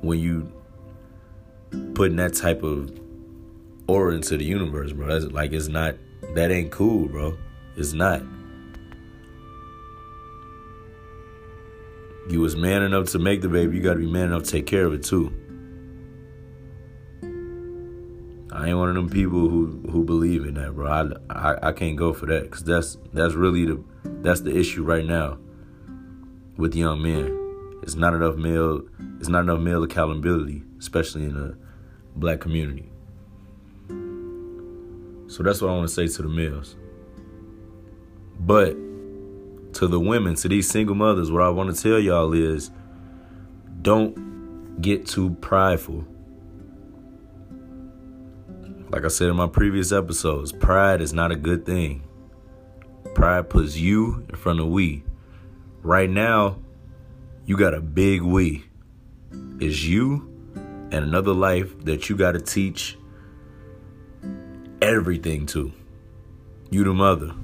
[0.00, 0.50] when you
[1.94, 2.90] putting that type of
[3.86, 5.06] aura into the universe, bro.
[5.06, 5.96] That's like it's not.
[6.34, 7.36] That ain't cool, bro.
[7.76, 8.22] It's not.
[12.30, 13.76] You was man enough to make the baby.
[13.76, 15.30] You got to be man enough to take care of it too.
[18.54, 20.88] I ain't one of them people who who believe in that, bro.
[20.88, 24.84] I, I, I can't go for that because that's that's really the that's the issue
[24.84, 25.38] right now
[26.56, 27.40] with young men.
[27.82, 28.82] It's not enough male.
[29.18, 31.58] It's not enough male accountability, especially in the
[32.14, 32.90] black community.
[35.26, 36.76] So that's what I want to say to the males.
[38.38, 38.76] But
[39.74, 42.70] to the women, to these single mothers, what I want to tell y'all is
[43.82, 46.04] don't get too prideful.
[48.90, 52.04] Like I said in my previous episodes, pride is not a good thing.
[53.14, 55.04] Pride puts you in front of we.
[55.82, 56.58] Right now,
[57.46, 58.64] you got a big we.
[59.58, 60.30] It's you
[60.92, 62.96] and another life that you got to teach
[64.82, 65.72] everything to.
[66.70, 67.34] You the mother.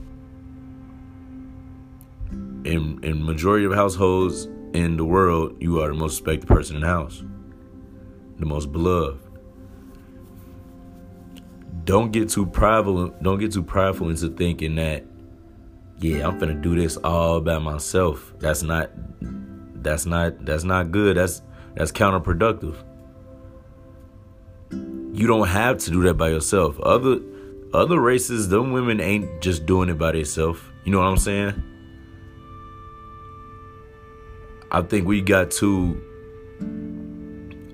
[2.65, 6.83] In in majority of households in the world, you are the most respected person in
[6.83, 7.25] the house.
[8.39, 9.30] The most beloved
[11.91, 15.05] don't get too prideful don't get too prideful into thinking that
[15.99, 18.33] yeah i'm gonna do this all by myself.
[18.39, 18.91] That's not
[19.83, 21.17] that's not that's not good.
[21.17, 21.43] That's
[21.75, 22.77] that's counterproductive.
[24.73, 26.79] You don't have to do that by yourself.
[26.81, 27.21] Other
[27.73, 30.61] other races them women ain't just doing it by themselves.
[30.85, 31.63] You know what i'm saying?
[34.73, 36.01] I think we got to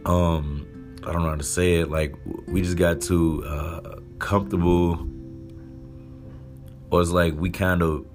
[0.07, 0.67] um
[1.05, 1.91] i don't know how to say it.
[1.91, 2.15] Like
[2.47, 5.07] we just got to uh comfortable
[6.91, 8.07] or it's like we kind of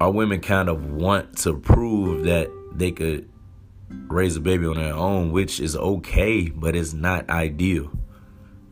[0.00, 3.28] our women kind of want to prove that they could
[4.08, 7.90] raise a baby on their own, which is okay, but it's not ideal.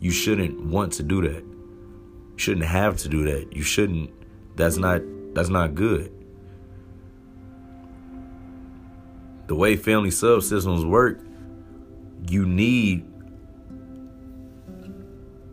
[0.00, 1.44] You shouldn't want to do that.
[1.44, 3.54] You shouldn't have to do that.
[3.54, 4.10] You shouldn't
[4.56, 5.02] that's not
[5.34, 6.12] that's not good.
[9.46, 11.20] The way family subsystems work,
[12.28, 13.09] you need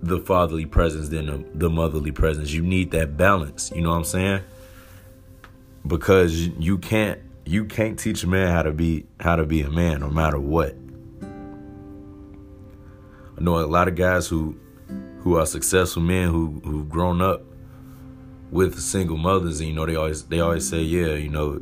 [0.01, 2.51] the fatherly presence than the, the motherly presence.
[2.51, 3.71] You need that balance.
[3.75, 4.41] You know what I'm saying?
[5.85, 9.69] Because you can't you can't teach a man how to be how to be a
[9.69, 10.75] man no matter what.
[13.37, 14.57] I know a lot of guys who
[15.19, 17.43] who are successful men who who've grown up
[18.51, 21.61] with single mothers and you know they always they always say yeah you know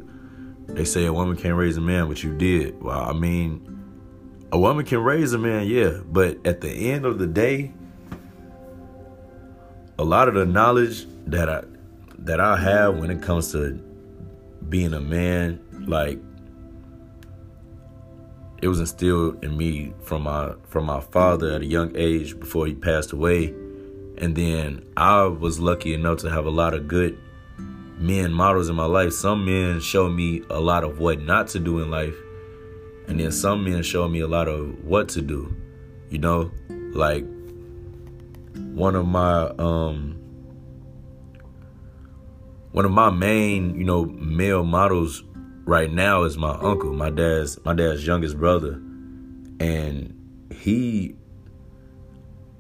[0.68, 3.62] they say a woman can't raise a man but you did well i mean
[4.52, 7.74] a woman can raise a man yeah but at the end of the day
[9.98, 11.64] a lot of the knowledge that I
[12.20, 13.80] that I have when it comes to
[14.68, 16.20] being a man, like
[18.62, 22.68] it was instilled in me from my from my father at a young age before
[22.68, 23.54] he passed away.
[24.18, 27.18] And then I was lucky enough to have a lot of good
[27.98, 29.14] men models in my life.
[29.14, 32.16] Some men showed me a lot of what not to do in life.
[33.08, 35.56] And then some men showed me a lot of what to do.
[36.10, 36.52] You know,
[36.94, 37.26] like
[38.56, 40.22] one of my um
[42.72, 45.24] one of my main, you know, male models
[45.66, 48.74] right now is my uncle, my dad's my dad's youngest brother,
[49.60, 50.14] and
[50.54, 51.16] he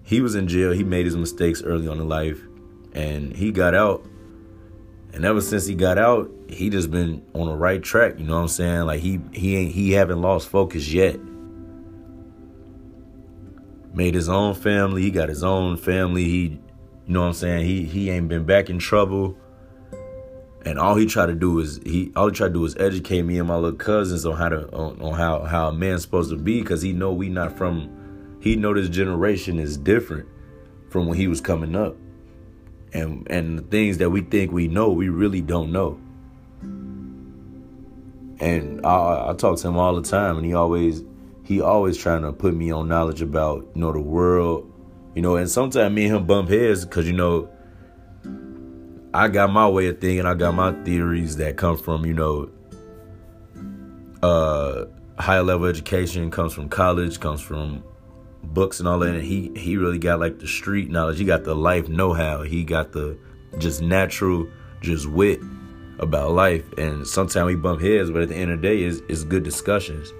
[0.03, 0.71] he was in jail.
[0.71, 2.41] He made his mistakes early on in life,
[2.93, 4.05] and he got out.
[5.13, 8.19] And ever since he got out, he just been on the right track.
[8.19, 8.81] You know what I'm saying?
[8.81, 11.19] Like he he ain't he haven't lost focus yet.
[13.95, 15.01] Made his own family.
[15.01, 16.25] He got his own family.
[16.25, 16.59] He, you
[17.07, 17.65] know what I'm saying?
[17.65, 19.37] He he ain't been back in trouble
[20.65, 23.21] and all he tried to do is he all he tried to do is educate
[23.21, 26.31] me and my little cousins on how to on, on how how a man's supposed
[26.31, 30.27] to be because he know we not from he know this generation is different
[30.89, 31.95] from when he was coming up
[32.93, 35.99] and and the things that we think we know we really don't know
[38.39, 41.03] and I, I talk to him all the time and he always
[41.45, 44.71] he always trying to put me on knowledge about you know the world
[45.15, 47.49] you know and sometimes me and him bump heads because you know
[49.15, 50.25] I got my way of thinking.
[50.25, 52.49] I got my theories that come from, you know,
[54.21, 57.81] uh, higher level education comes from college, comes from
[58.43, 59.15] books and all that.
[59.15, 61.17] And he he really got like the street knowledge.
[61.17, 62.41] He got the life know how.
[62.41, 63.17] He got the
[63.57, 64.49] just natural,
[64.81, 65.39] just wit
[65.99, 66.69] about life.
[66.73, 69.43] And sometimes we bump heads, but at the end of the day, it's, it's good
[69.43, 70.11] discussions.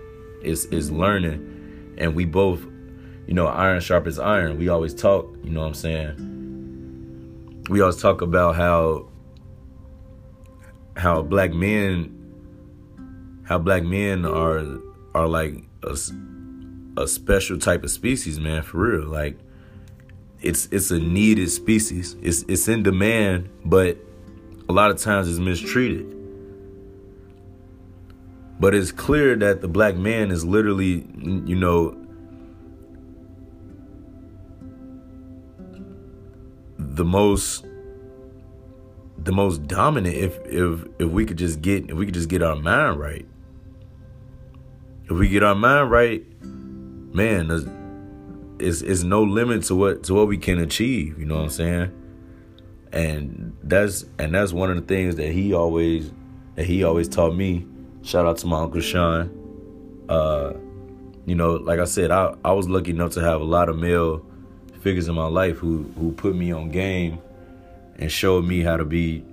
[0.45, 2.61] It's it's learning, and we both,
[3.27, 4.57] you know, iron sharp as iron.
[4.57, 5.35] We always talk.
[5.43, 6.35] You know what I'm saying?
[7.69, 9.07] we always talk about how
[10.95, 12.11] how black men
[13.43, 14.79] how black men are
[15.13, 15.97] are like a,
[16.97, 19.37] a special type of species man for real like
[20.41, 23.97] it's it's a needed species it's it's in demand but
[24.69, 26.11] a lot of times it's mistreated
[28.59, 31.07] but it's clear that the black man is literally
[31.45, 31.97] you know
[36.77, 37.65] the most
[39.17, 42.41] the most dominant if if if we could just get if we could just get
[42.41, 43.25] our mind right.
[45.05, 47.51] If we get our mind right, man,
[48.59, 51.49] is it's no limit to what to what we can achieve, you know what I'm
[51.49, 52.01] saying?
[52.91, 56.11] And that's and that's one of the things that he always
[56.55, 57.67] that he always taught me.
[58.05, 59.31] Shout out to my Uncle Sean.
[60.07, 60.53] Uh,
[61.25, 63.79] you know, like I said, I, I was lucky enough to have a lot of
[63.79, 64.23] male
[64.81, 67.17] figures in my life who who put me on game
[67.97, 69.25] and showed me how to be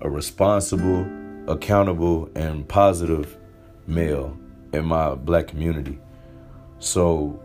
[0.00, 1.06] a responsible,
[1.46, 3.36] accountable, and positive
[3.86, 4.34] male
[4.72, 5.98] in my black community.
[6.78, 7.38] So,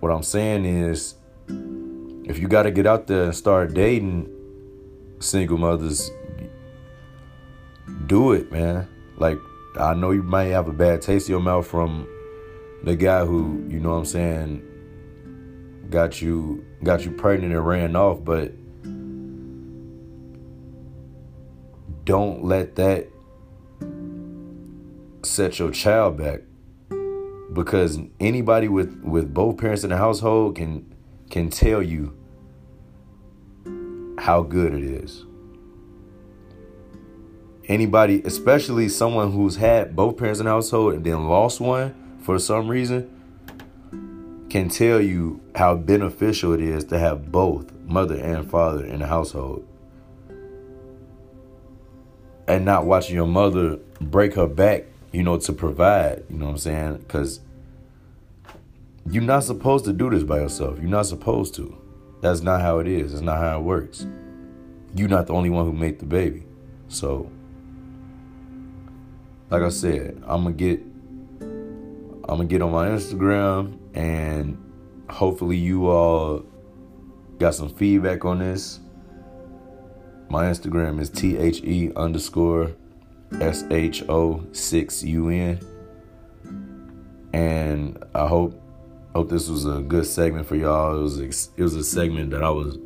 [0.00, 1.14] what I'm saying is,
[2.28, 4.28] if you got to get out there and start dating
[5.20, 6.10] single mothers,
[8.06, 8.86] do it, man.
[9.16, 9.38] Like,
[9.78, 12.08] I know you might have a bad taste in your mouth from
[12.82, 14.62] the guy who, you know what I'm saying,
[15.90, 18.52] got you got you pregnant and ran off, but
[22.04, 23.08] don't let that
[25.22, 26.40] set your child back.
[27.52, 30.94] Because anybody with with both parents in the household can
[31.30, 32.14] can tell you
[34.18, 35.24] how good it is
[37.68, 42.38] anybody especially someone who's had both parents in the household and then lost one for
[42.38, 43.08] some reason
[44.48, 49.06] can tell you how beneficial it is to have both mother and father in the
[49.06, 49.66] household.
[52.46, 56.52] And not watching your mother break her back, you know, to provide, you know what
[56.52, 56.96] I'm saying?
[56.98, 57.40] Because
[59.10, 60.78] you're not supposed to do this by yourself.
[60.78, 61.76] You're not supposed to.
[62.22, 63.12] That's not how it is.
[63.12, 64.06] It's not how it works.
[64.94, 66.44] You're not the only one who made the baby.
[66.88, 67.30] So,
[69.50, 70.80] like I said, I'm gonna get
[71.40, 74.58] I'm gonna get on my Instagram and
[75.08, 76.44] hopefully you all
[77.38, 78.80] got some feedback on this.
[80.28, 82.72] My Instagram is T H E underscore
[83.40, 85.58] S H O six U N.
[87.32, 88.60] And I hope
[89.14, 90.98] hope this was a good segment for y'all.
[90.98, 91.20] It was
[91.56, 92.78] it was a segment that I was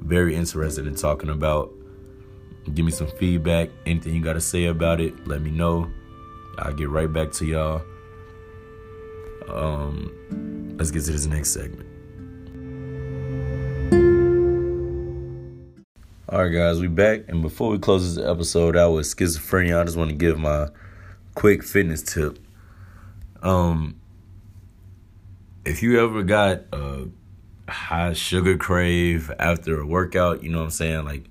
[0.00, 1.72] very interested in talking about.
[2.74, 3.70] Give me some feedback.
[3.86, 5.90] Anything you got to say about it, let me know.
[6.58, 7.82] I'll get right back to y'all.
[9.48, 11.88] Um, let's get to this next segment.
[16.30, 19.84] All right, guys, we back, and before we close this episode out with schizophrenia, I
[19.84, 20.68] just want to give my
[21.34, 22.38] quick fitness tip.
[23.42, 23.98] Um,
[25.64, 27.06] if you ever got a
[27.66, 31.04] high sugar crave after a workout, you know what I'm saying?
[31.06, 31.30] Like,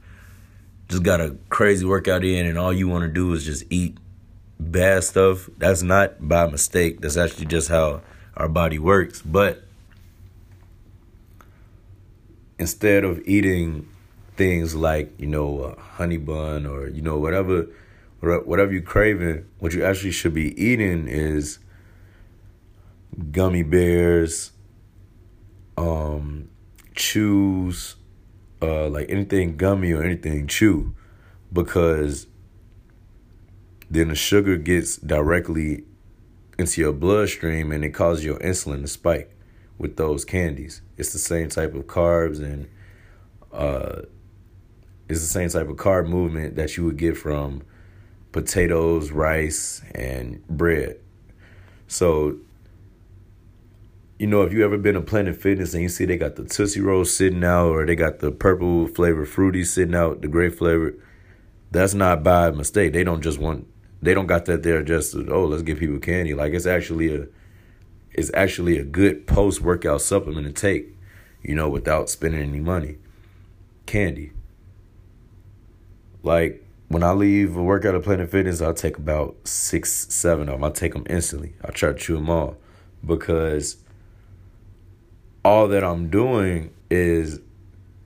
[0.88, 3.98] just got a crazy workout in, and all you want to do is just eat
[4.60, 5.50] bad stuff.
[5.58, 7.02] That's not by mistake.
[7.02, 8.02] That's actually just how
[8.36, 9.22] our body works.
[9.22, 9.64] But
[12.58, 13.88] instead of eating
[14.36, 17.68] things like you know a honey bun or you know whatever
[18.20, 21.60] whatever you're craving, what you actually should be eating is
[23.32, 24.52] gummy bears,
[25.78, 26.50] um,
[26.96, 27.96] chews,
[28.62, 30.96] uh, like anything gummy or anything chew,
[31.52, 32.28] because
[33.90, 35.84] then the sugar gets directly
[36.60, 39.36] into your bloodstream and it causes your insulin to spike
[39.78, 40.82] with those candies.
[40.98, 42.68] It's the same type of carbs and
[43.54, 44.02] uh,
[45.08, 47.62] it's the same type of carb movement that you would get from
[48.32, 51.00] potatoes, rice, and bread.
[51.88, 52.38] So
[54.20, 56.44] you know, if you ever been to Planet Fitness and you see they got the
[56.44, 60.56] Tootsie Rolls sitting out or they got the purple flavor fruity sitting out, the grape
[60.56, 60.96] flavor,
[61.72, 62.94] that's not by mistake.
[62.94, 63.68] They don't just want
[64.02, 66.34] they don't got that there just to, oh, let's give people candy.
[66.34, 67.28] Like it's actually a
[68.12, 70.96] it's actually a good post workout supplement to take,
[71.44, 72.98] you know, without spending any money.
[73.86, 74.32] Candy.
[76.24, 80.56] Like when I leave a workout at Planet Fitness, I'll take about six, seven of
[80.56, 80.64] them.
[80.64, 81.54] I'll take them instantly.
[81.64, 82.58] I try to chew them all
[83.06, 83.78] because
[85.44, 87.40] all that I'm doing is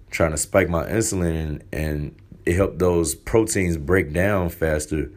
[0.09, 2.15] trying to spike my insulin and, and
[2.45, 5.11] it helped those proteins break down faster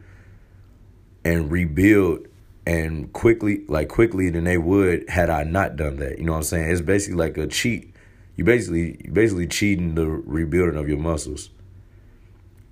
[1.23, 2.27] and rebuild
[2.67, 6.17] and quickly like quickly than they would had I not done that.
[6.17, 6.71] You know what I'm saying?
[6.71, 7.93] It's basically like a cheat.
[8.35, 11.49] You basically you basically cheating the rebuilding of your muscles.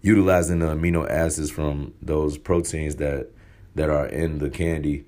[0.01, 3.29] Utilizing the amino acids from those proteins that
[3.75, 5.05] that are in the candy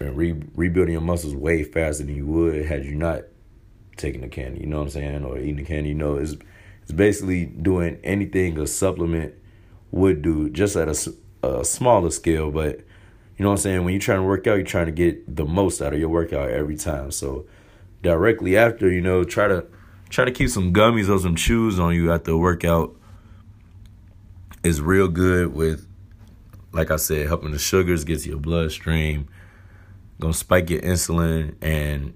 [0.00, 3.24] and re- rebuilding your muscles way faster than you would had you not
[3.96, 4.60] taking the candy.
[4.60, 5.90] You know what I'm saying, or eating the candy.
[5.90, 6.36] You know, it's
[6.82, 9.34] it's basically doing anything a supplement
[9.90, 11.14] would do, just at a,
[11.46, 12.50] a smaller scale.
[12.50, 12.78] But
[13.36, 13.84] you know what I'm saying.
[13.84, 16.08] When you're trying to work out, you're trying to get the most out of your
[16.08, 17.10] workout every time.
[17.10, 17.46] So
[18.02, 19.66] directly after, you know, try to
[20.08, 22.96] try to keep some gummies or some chews on you after a workout
[24.62, 25.86] is real good with
[26.72, 29.28] like I said, helping the sugars get to your bloodstream,
[30.20, 32.14] gonna spike your insulin and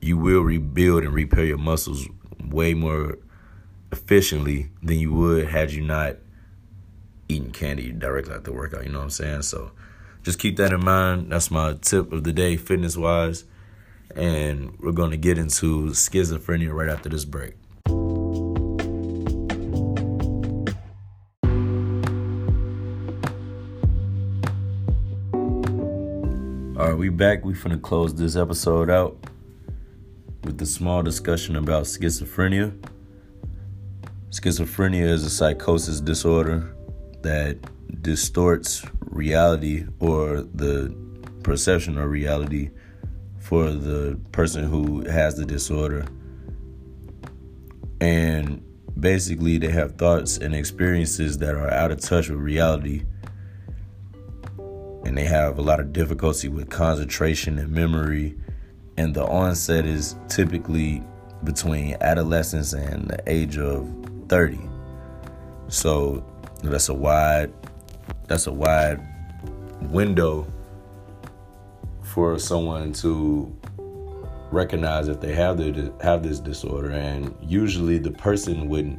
[0.00, 2.08] you will rebuild and repair your muscles
[2.48, 3.18] way more
[3.92, 6.16] efficiently than you would had you not
[7.28, 8.84] eating candy directly after workout.
[8.84, 9.42] You know what I'm saying?
[9.42, 9.72] So
[10.22, 11.30] just keep that in mind.
[11.30, 13.44] That's my tip of the day, fitness wise.
[14.14, 17.54] And we're to get into schizophrenia right after this break.
[26.92, 27.42] Right, we back.
[27.42, 29.16] We finna close this episode out
[30.44, 32.76] with a small discussion about schizophrenia.
[34.28, 36.76] Schizophrenia is a psychosis disorder
[37.22, 37.56] that
[38.02, 40.94] distorts reality or the
[41.42, 42.70] perception of reality
[43.38, 46.04] for the person who has the disorder.
[48.02, 48.62] And
[49.00, 53.04] basically, they have thoughts and experiences that are out of touch with reality
[55.12, 58.34] and they have a lot of difficulty with concentration and memory.
[58.96, 61.02] And the onset is typically
[61.44, 63.86] between adolescence and the age of
[64.30, 64.58] 30.
[65.68, 66.24] So
[66.62, 67.52] that's a wide
[68.26, 69.06] that's a wide
[69.82, 70.50] window
[72.02, 73.54] for someone to
[74.50, 78.98] recognize that they have the have this disorder and usually the person wouldn't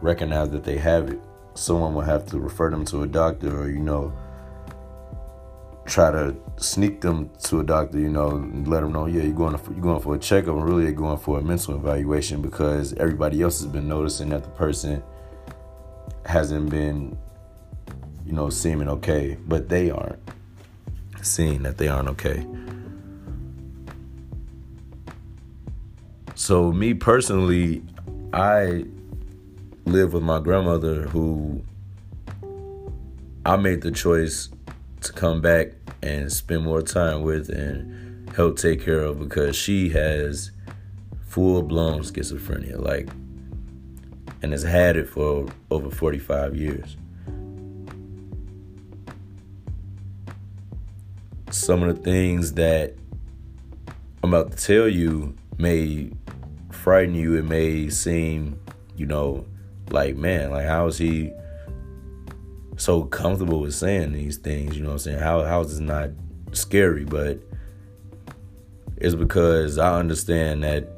[0.00, 1.20] recognize that they have it
[1.52, 4.10] someone would have to refer them to a doctor or you know
[5.86, 9.32] try to sneak them to a doctor, you know, and let them know, yeah, you're
[9.32, 12.92] going for, you're going for a checkup, and really going for a mental evaluation because
[12.94, 15.02] everybody else has been noticing that the person
[16.24, 17.16] hasn't been,
[18.24, 20.18] you know, seeming okay, but they aren't
[21.22, 22.44] seeing that they aren't okay.
[26.34, 27.82] So me personally,
[28.32, 28.84] I
[29.86, 31.62] live with my grandmother who
[33.44, 34.48] I made the choice
[35.02, 35.68] to come back
[36.02, 40.50] and spend more time with and help take care of because she has
[41.26, 43.08] full blown schizophrenia, like,
[44.42, 46.96] and has had it for over 45 years.
[51.50, 52.94] Some of the things that
[54.22, 56.10] I'm about to tell you may
[56.70, 57.34] frighten you.
[57.34, 58.60] It may seem,
[58.96, 59.46] you know,
[59.90, 61.32] like, man, like, how is he
[62.76, 64.76] so comfortable with saying these things.
[64.76, 65.18] You know what I'm saying?
[65.18, 66.10] How how is this not
[66.52, 67.04] scary?
[67.04, 67.40] But
[68.96, 70.88] it's because I understand that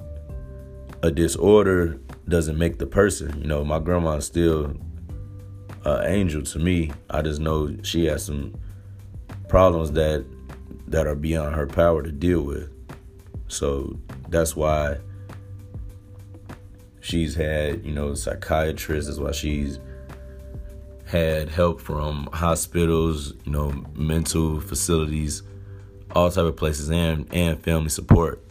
[1.02, 3.40] a disorder doesn't make the person.
[3.40, 4.76] You know, my grandma is still
[5.84, 6.92] an angel to me.
[7.10, 8.54] I just know she has some
[9.48, 10.24] problems that
[10.88, 12.70] that are beyond her power to deal with.
[13.48, 13.98] So
[14.28, 14.98] that's why
[17.00, 19.08] she's had, you know, psychiatrists.
[19.08, 19.78] That's why she's
[21.08, 25.42] had help from hospitals, you know, mental facilities,
[26.14, 28.44] all type of places, and and family support.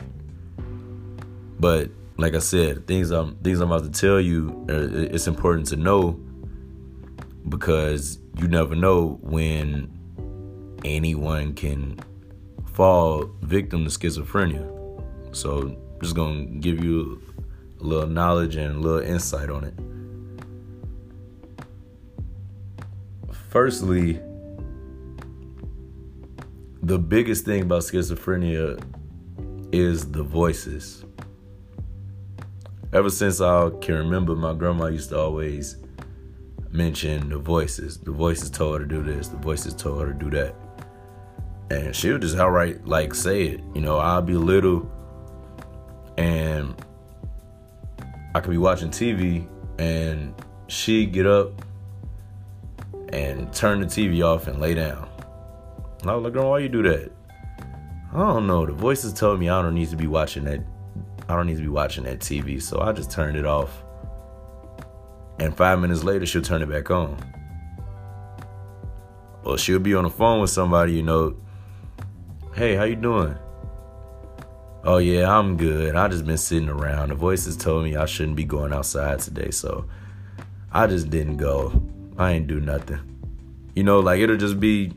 [1.59, 5.67] But like I said, things I'm things I'm about to tell you, uh, it's important
[5.67, 6.19] to know
[7.47, 9.93] because you never know when
[10.83, 11.99] anyone can
[12.73, 14.65] fall victim to schizophrenia.
[15.35, 17.21] So just gonna give you
[17.79, 19.75] a little knowledge and a little insight on it.
[23.49, 24.19] Firstly,
[26.83, 28.83] the biggest thing about schizophrenia
[29.71, 31.05] is the voices.
[32.91, 35.77] Ever since I can remember, my grandma used to always
[36.71, 37.97] mention the voices.
[37.97, 40.55] The voices told her to do this, the voices told her to do that.
[41.69, 43.61] And she would just outright like say it.
[43.73, 44.89] You know, I'll be little
[46.17, 46.75] and
[48.35, 49.47] I could be watching TV
[49.79, 50.33] and
[50.67, 51.61] she'd get up
[53.13, 55.07] and turn the TV off and lay down.
[56.01, 57.11] And I was like, girl, why you do that?
[58.13, 58.65] I don't know.
[58.65, 60.61] The voices told me I don't need to be watching that.
[61.27, 63.83] I don't need to be watching that TV, so I just turned it off.
[65.39, 67.17] And five minutes later, she'll turn it back on.
[69.43, 71.35] Or she'll be on the phone with somebody, you know.
[72.55, 73.37] Hey, how you doing?
[74.83, 75.95] Oh yeah, I'm good.
[75.95, 77.09] I just been sitting around.
[77.09, 79.85] The voices told me I shouldn't be going outside today, so
[80.71, 81.83] I just didn't go.
[82.17, 82.99] I ain't do nothing.
[83.75, 84.93] You know, like it'll just be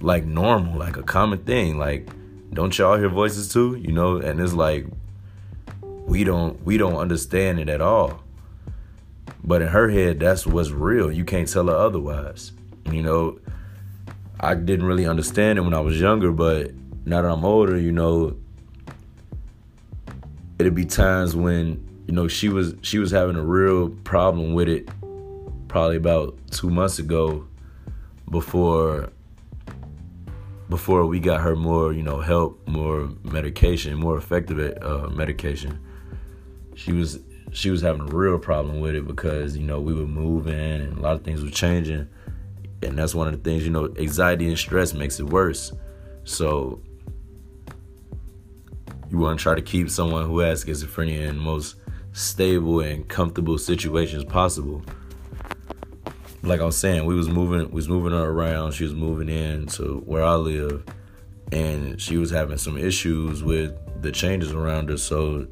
[0.00, 1.78] like normal, like a common thing.
[1.78, 2.08] Like,
[2.52, 3.76] don't y'all hear voices too?
[3.76, 4.86] You know, and it's like
[5.82, 8.22] we don't we don't understand it at all.
[9.44, 11.12] But in her head, that's what's real.
[11.12, 12.52] You can't tell her otherwise.
[12.90, 13.38] You know,
[14.40, 16.72] I didn't really understand it when I was younger, but
[17.04, 18.36] now that I'm older, you know,
[20.58, 24.68] it'd be times when you know she was she was having a real problem with
[24.68, 24.88] it
[25.76, 27.46] probably about two months ago
[28.30, 29.10] before
[30.70, 35.78] before we got her more you know help more medication more effective uh, medication.
[36.76, 37.18] She was
[37.52, 40.96] she was having a real problem with it because you know we were moving and
[40.96, 42.08] a lot of things were changing.
[42.82, 45.74] And that's one of the things you know anxiety and stress makes it worse.
[46.24, 46.80] So
[49.10, 51.76] you want to try to keep someone who has schizophrenia in the most
[52.14, 54.82] stable and comfortable situations possible
[56.46, 58.72] like I was saying, we was moving, we was moving her around.
[58.72, 60.84] She was moving in to where I live,
[61.52, 64.96] and she was having some issues with the changes around her.
[64.96, 65.46] So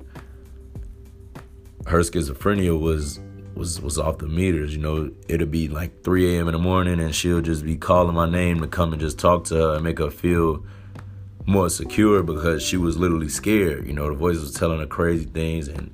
[1.86, 3.20] her schizophrenia was
[3.54, 4.74] was was off the meters.
[4.74, 6.48] You know, it'd be like 3 a.m.
[6.48, 9.44] in the morning, and she'll just be calling my name to come and just talk
[9.44, 10.64] to her and make her feel
[11.46, 13.86] more secure because she was literally scared.
[13.86, 15.92] You know, the voices was telling her crazy things, and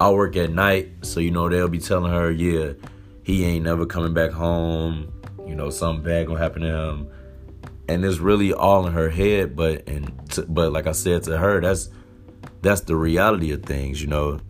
[0.00, 2.72] I work at night, so you know they'll be telling her, yeah
[3.22, 5.12] he ain't never coming back home.
[5.46, 7.08] You know, something bad gonna happen to him.
[7.88, 10.12] And it's really all in her head, but and
[10.48, 11.90] but like I said to her, that's
[12.62, 14.40] that's the reality of things, you know.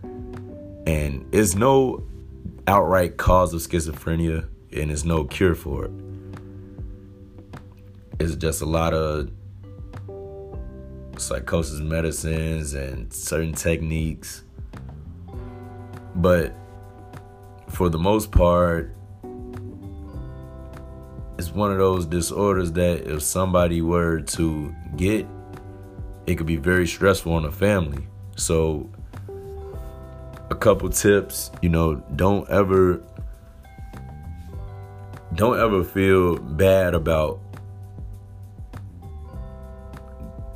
[0.86, 2.04] And it's no
[2.66, 5.90] outright cause of schizophrenia, and it's no cure for it.
[8.20, 9.30] It's just a lot of
[11.16, 14.44] psychosis medicines and certain techniques.
[16.14, 16.54] But
[17.72, 18.94] for the most part,
[21.38, 25.26] it's one of those disorders that if somebody were to get,
[26.26, 28.06] it could be very stressful on a family.
[28.36, 28.88] So,
[30.50, 33.02] a couple tips, you know, don't ever
[35.34, 37.40] don't ever feel bad about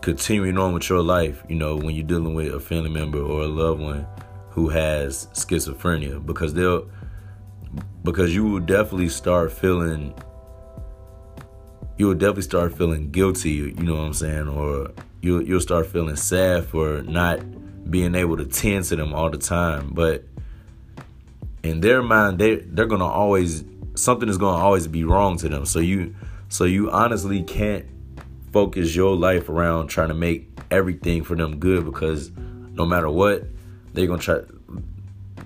[0.02, 3.42] continuing on with your life, you know, when you're dealing with a family member or
[3.42, 4.06] a loved one
[4.50, 6.86] who has schizophrenia because they'll
[8.06, 10.14] because you will definitely start feeling
[11.98, 14.92] you will definitely start feeling guilty, you know what I'm saying, or
[15.22, 17.40] you'll you'll start feeling sad for not
[17.90, 19.90] being able to tend to them all the time.
[19.92, 20.24] But
[21.62, 25.66] in their mind, they they're gonna always something is gonna always be wrong to them.
[25.66, 26.14] So you
[26.48, 27.86] so you honestly can't
[28.52, 32.30] focus your life around trying to make everything for them good because
[32.72, 33.44] no matter what,
[33.94, 34.40] they're gonna try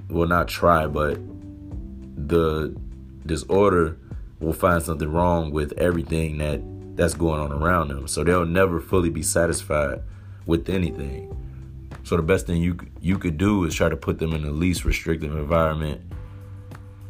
[0.09, 1.19] well not try, but
[2.31, 2.75] the
[3.27, 3.99] disorder
[4.41, 6.61] will find something wrong with everything that
[6.97, 8.09] that's going on around them.
[8.09, 10.03] So they'll never fully be satisfied
[10.47, 11.37] with anything.
[12.03, 14.51] So the best thing you you could do is try to put them in the
[14.51, 16.01] least restrictive environment,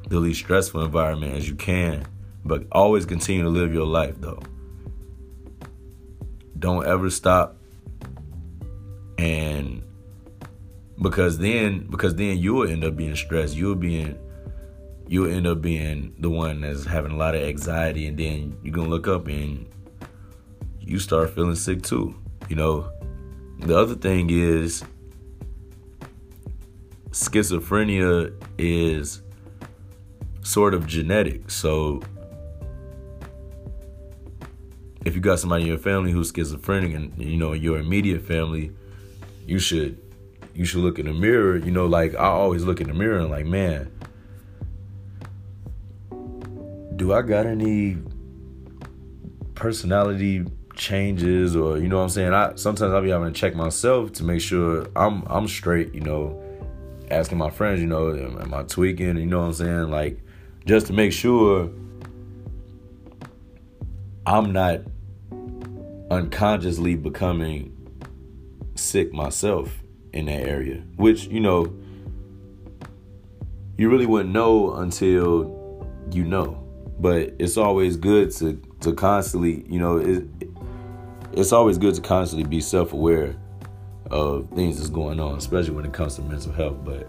[0.09, 2.07] the least stressful environment as you can,
[2.45, 4.43] but always continue to live your life though.
[6.59, 7.57] Don't ever stop
[9.17, 9.83] and
[11.01, 13.57] because then because then you'll end up being stressed.
[13.57, 14.15] You'll be
[15.11, 18.73] you'll end up being the one that's having a lot of anxiety and then you're
[18.73, 19.67] gonna look up and
[20.79, 22.15] you start feeling sick too.
[22.49, 22.93] You know,
[23.59, 24.85] the other thing is
[27.11, 29.23] schizophrenia is
[30.43, 31.51] sort of genetic.
[31.51, 32.03] So
[35.05, 38.71] if you got somebody in your family who's schizophrenic and you know your immediate family,
[39.45, 40.01] you should
[40.55, 41.57] you should look in the mirror.
[41.57, 43.91] You know, like I always look in the mirror and like, man,
[47.01, 47.97] do I got any
[49.55, 50.45] personality
[50.75, 52.35] changes or you know what I'm saying?
[52.35, 56.03] I sometimes I'll be having to check myself to make sure I'm I'm straight, you
[56.03, 56.39] know,
[57.11, 59.17] asking my friends, you know, am I tweaking?
[59.17, 59.91] You know what I'm saying?
[59.91, 60.21] Like
[60.67, 61.71] just to make sure
[64.27, 64.83] I'm not
[66.11, 67.75] unconsciously becoming
[68.75, 69.75] sick myself
[70.13, 71.75] in that area, which, you know,
[73.79, 76.67] you really wouldn't know until you know.
[77.01, 80.25] But it's always good to to constantly, you know, it,
[81.33, 83.37] it's always good to constantly be self-aware
[84.11, 86.85] of things that's going on, especially when it comes to mental health.
[86.85, 87.09] But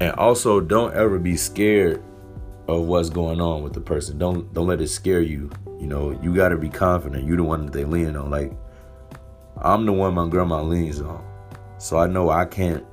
[0.00, 2.02] and also don't ever be scared
[2.66, 4.18] of what's going on with the person.
[4.18, 5.50] Don't don't let it scare you.
[5.78, 7.26] You know, you gotta be confident.
[7.26, 8.30] You're the one that they lean on.
[8.30, 8.52] Like
[9.58, 11.24] I'm the one my grandma leans on.
[11.78, 12.84] So I know I can't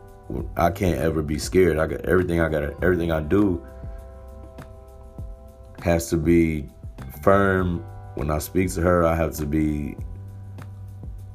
[0.57, 1.77] I can't ever be scared.
[1.79, 3.65] I got everything I got everything I do
[5.81, 6.67] has to be
[7.21, 7.83] firm.
[8.15, 9.95] When I speak to her, I have to be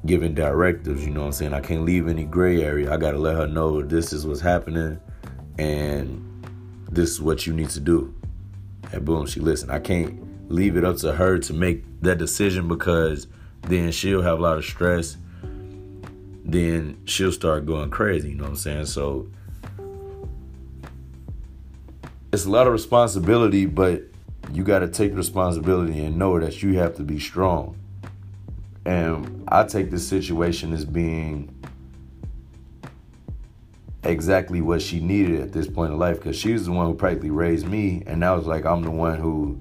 [0.04, 1.54] giving directives, you know what I'm saying?
[1.54, 2.92] I can't leave any gray area.
[2.92, 4.98] I got to let her know this is what's happening
[5.58, 6.28] and
[6.90, 8.12] this is what you need to do.
[8.92, 9.70] And boom, she listened.
[9.70, 13.28] I can't leave it up to her to make that decision because
[13.62, 15.16] then she'll have a lot of stress.
[16.44, 18.86] Then she'll start going crazy, you know what I'm saying?
[18.86, 19.30] So
[22.32, 24.02] it's a lot of responsibility, but
[24.52, 27.76] you got to take responsibility and know that you have to be strong.
[28.84, 31.54] And I take this situation as being
[34.04, 36.94] exactly what she needed at this point in life because she was the one who
[36.94, 39.58] practically raised me, and now it's like I'm the one who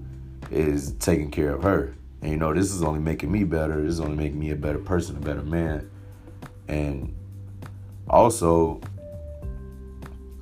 [0.50, 1.94] is taking care of her.
[2.22, 3.82] And you know, this is only making me better.
[3.82, 5.90] This is only making me a better person, a better man.
[6.68, 7.16] And
[8.08, 8.82] also,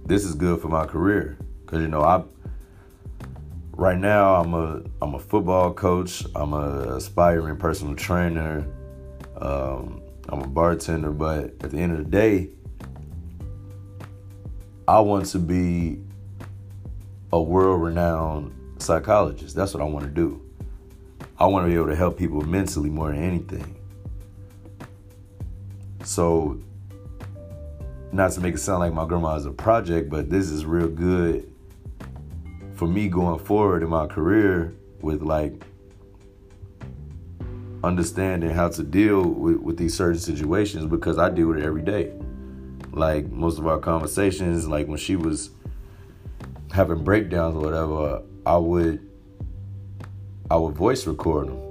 [0.06, 2.24] this is good for my career because you know I.
[3.80, 6.26] Right now, I'm a I'm a football coach.
[6.36, 8.68] I'm a aspiring personal trainer.
[9.38, 12.50] Um, I'm a bartender, but at the end of the day,
[14.86, 16.02] I want to be
[17.32, 19.56] a world renowned psychologist.
[19.56, 20.42] That's what I want to do.
[21.40, 23.78] I want to be able to help people mentally more than anything.
[26.04, 26.60] So,
[28.12, 30.90] not to make it sound like my grandma is a project, but this is real
[30.90, 31.49] good
[32.80, 35.54] for me going forward in my career with like
[37.84, 41.84] understanding how to deal with, with these certain situations because I deal with it every
[41.84, 42.12] day
[42.92, 45.52] like most of our conversations, like when she was
[46.72, 49.08] having breakdowns or whatever, I would
[50.50, 51.62] I would voice record them.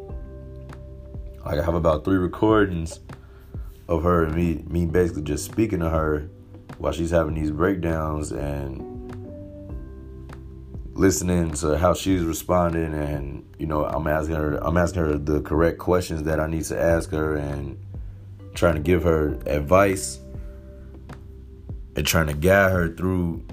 [1.44, 3.00] Like I have about three recordings
[3.88, 6.28] of her and me me basically just speaking to her
[6.78, 8.97] while she's having these breakdowns and
[10.98, 15.40] listening to how she's responding and you know I'm asking her I'm asking her the
[15.40, 17.78] correct questions that I need to ask her and
[18.54, 20.18] trying to give her advice
[21.94, 23.44] and trying to guide her through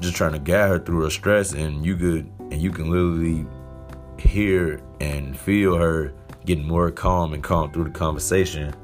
[0.00, 3.46] just trying to guide her through her stress and you could and you can literally
[4.18, 6.12] hear and feel her
[6.44, 8.74] getting more calm and calm through the conversation.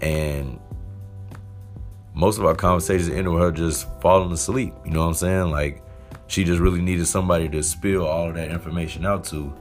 [0.00, 0.58] And
[2.14, 5.50] most of our conversations ended with her just falling asleep you know what i'm saying
[5.50, 5.82] like
[6.26, 9.52] she just really needed somebody to spill all of that information out to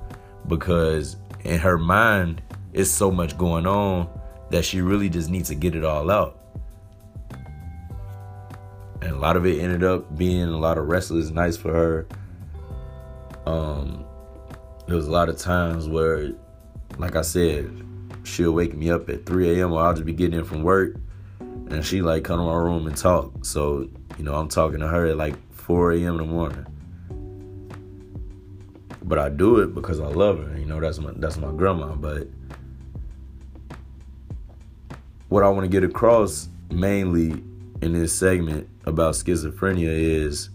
[0.47, 2.41] because in her mind
[2.74, 4.08] it's so much going on
[4.50, 6.39] that she really just needs to get it all out
[9.02, 12.08] and a lot of it ended up being a lot of restless nights for her.
[13.45, 14.06] Um,
[14.88, 16.32] there was a lot of times where,
[16.97, 17.86] like I said,
[18.24, 19.72] she'll wake me up at 3 a.m.
[19.72, 20.95] or I'll just be getting in from work,
[21.70, 23.45] and she like come to my room and talk.
[23.45, 26.16] So you know, I'm talking to her at like 4 a.m.
[26.16, 26.66] in the morning.
[29.03, 30.57] But I do it because I love her.
[30.57, 31.95] You know, that's my that's my grandma.
[31.95, 32.28] But
[35.30, 37.43] what I want to get across mainly
[37.82, 40.49] in this segment about schizophrenia is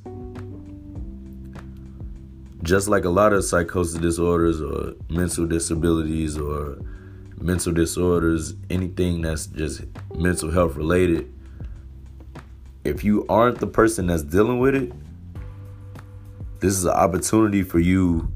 [2.63, 6.79] just like a lot of psychosis disorders or mental disabilities or
[7.41, 9.82] mental disorders, anything that's just
[10.14, 11.32] mental health related,
[12.85, 14.93] if you aren't the person that's dealing with it,
[16.61, 18.32] this is an opportunity for you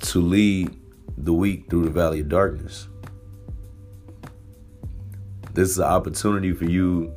[0.00, 0.76] to lead
[1.16, 2.88] the weak through the valley of darkness.
[5.54, 7.14] This is an opportunity for you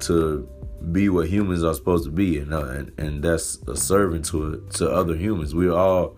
[0.00, 0.48] to
[0.92, 4.64] be what humans are supposed to be, and uh, and, and that's a servant to
[4.74, 5.54] to other humans.
[5.54, 6.16] We're all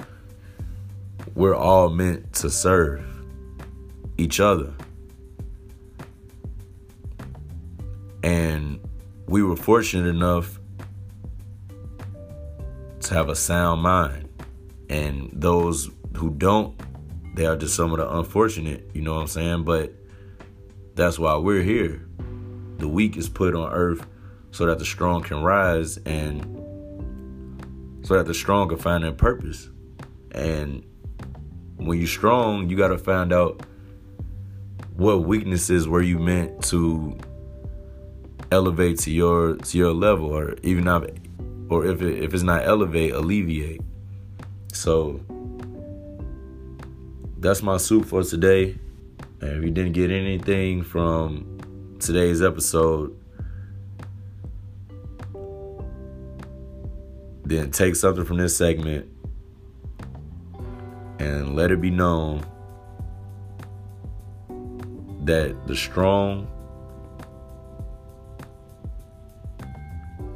[1.39, 3.01] we're all meant to serve
[4.17, 4.75] each other,
[8.25, 8.81] and
[9.29, 10.59] we were fortunate enough
[12.99, 14.29] to have a sound mind,
[14.91, 16.77] and those who don't,
[17.37, 18.91] they are just some of the unfortunate.
[18.93, 19.63] You know what I'm saying?
[19.63, 19.93] But
[20.97, 22.05] that's why we're here.
[22.79, 24.05] The weak is put on earth
[24.51, 26.43] so that the strong can rise and
[28.05, 29.71] so that the strong can find their purpose.
[30.33, 30.85] And
[31.79, 33.63] when you're strong, you got to find out
[34.97, 37.17] what weaknesses were you meant to
[38.51, 41.09] elevate to your to your level, or even not,
[41.69, 43.81] or if it, if it's not elevate, alleviate.
[44.73, 45.21] So
[47.39, 48.77] that's my soup for today.
[49.41, 53.17] And if you didn't get anything from today's episode,
[57.45, 59.09] then take something from this segment
[61.59, 62.41] let it be known
[65.25, 66.47] that the strong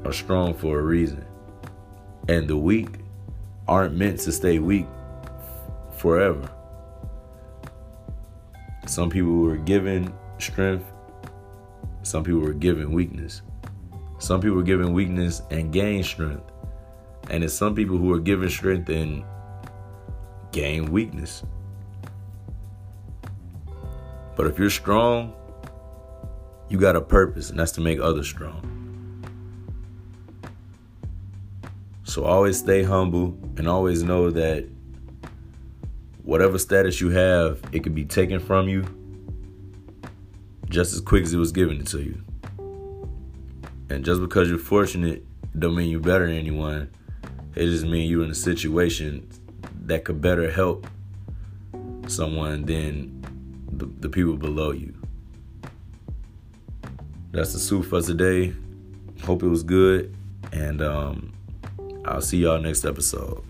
[0.04, 1.24] are strong for a reason.
[2.28, 2.88] And the weak
[3.68, 4.88] aren't meant to stay weak
[5.96, 6.50] forever.
[8.88, 10.90] Some people were given strength,
[12.02, 13.42] some people were given weakness.
[14.18, 16.50] Some people were given weakness and gained strength.
[17.30, 19.24] And it's some people who are given strength and
[20.52, 21.42] gain weakness.
[24.36, 25.34] But if you're strong,
[26.68, 28.68] you got a purpose, and that's to make others strong.
[32.04, 34.68] So always stay humble and always know that
[36.22, 38.84] whatever status you have, it can be taken from you
[40.68, 42.22] just as quick as it was given to you.
[43.90, 45.26] And just because you're fortunate
[45.58, 46.90] don't mean you're better than anyone.
[47.54, 49.28] It just means you're in a situation
[49.86, 50.86] that could better help
[52.06, 53.24] someone than
[53.70, 54.94] the, the people below you.
[57.30, 58.52] That's the soup for today.
[59.24, 60.14] Hope it was good.
[60.52, 61.32] And um,
[62.04, 63.42] I'll see y'all next episode.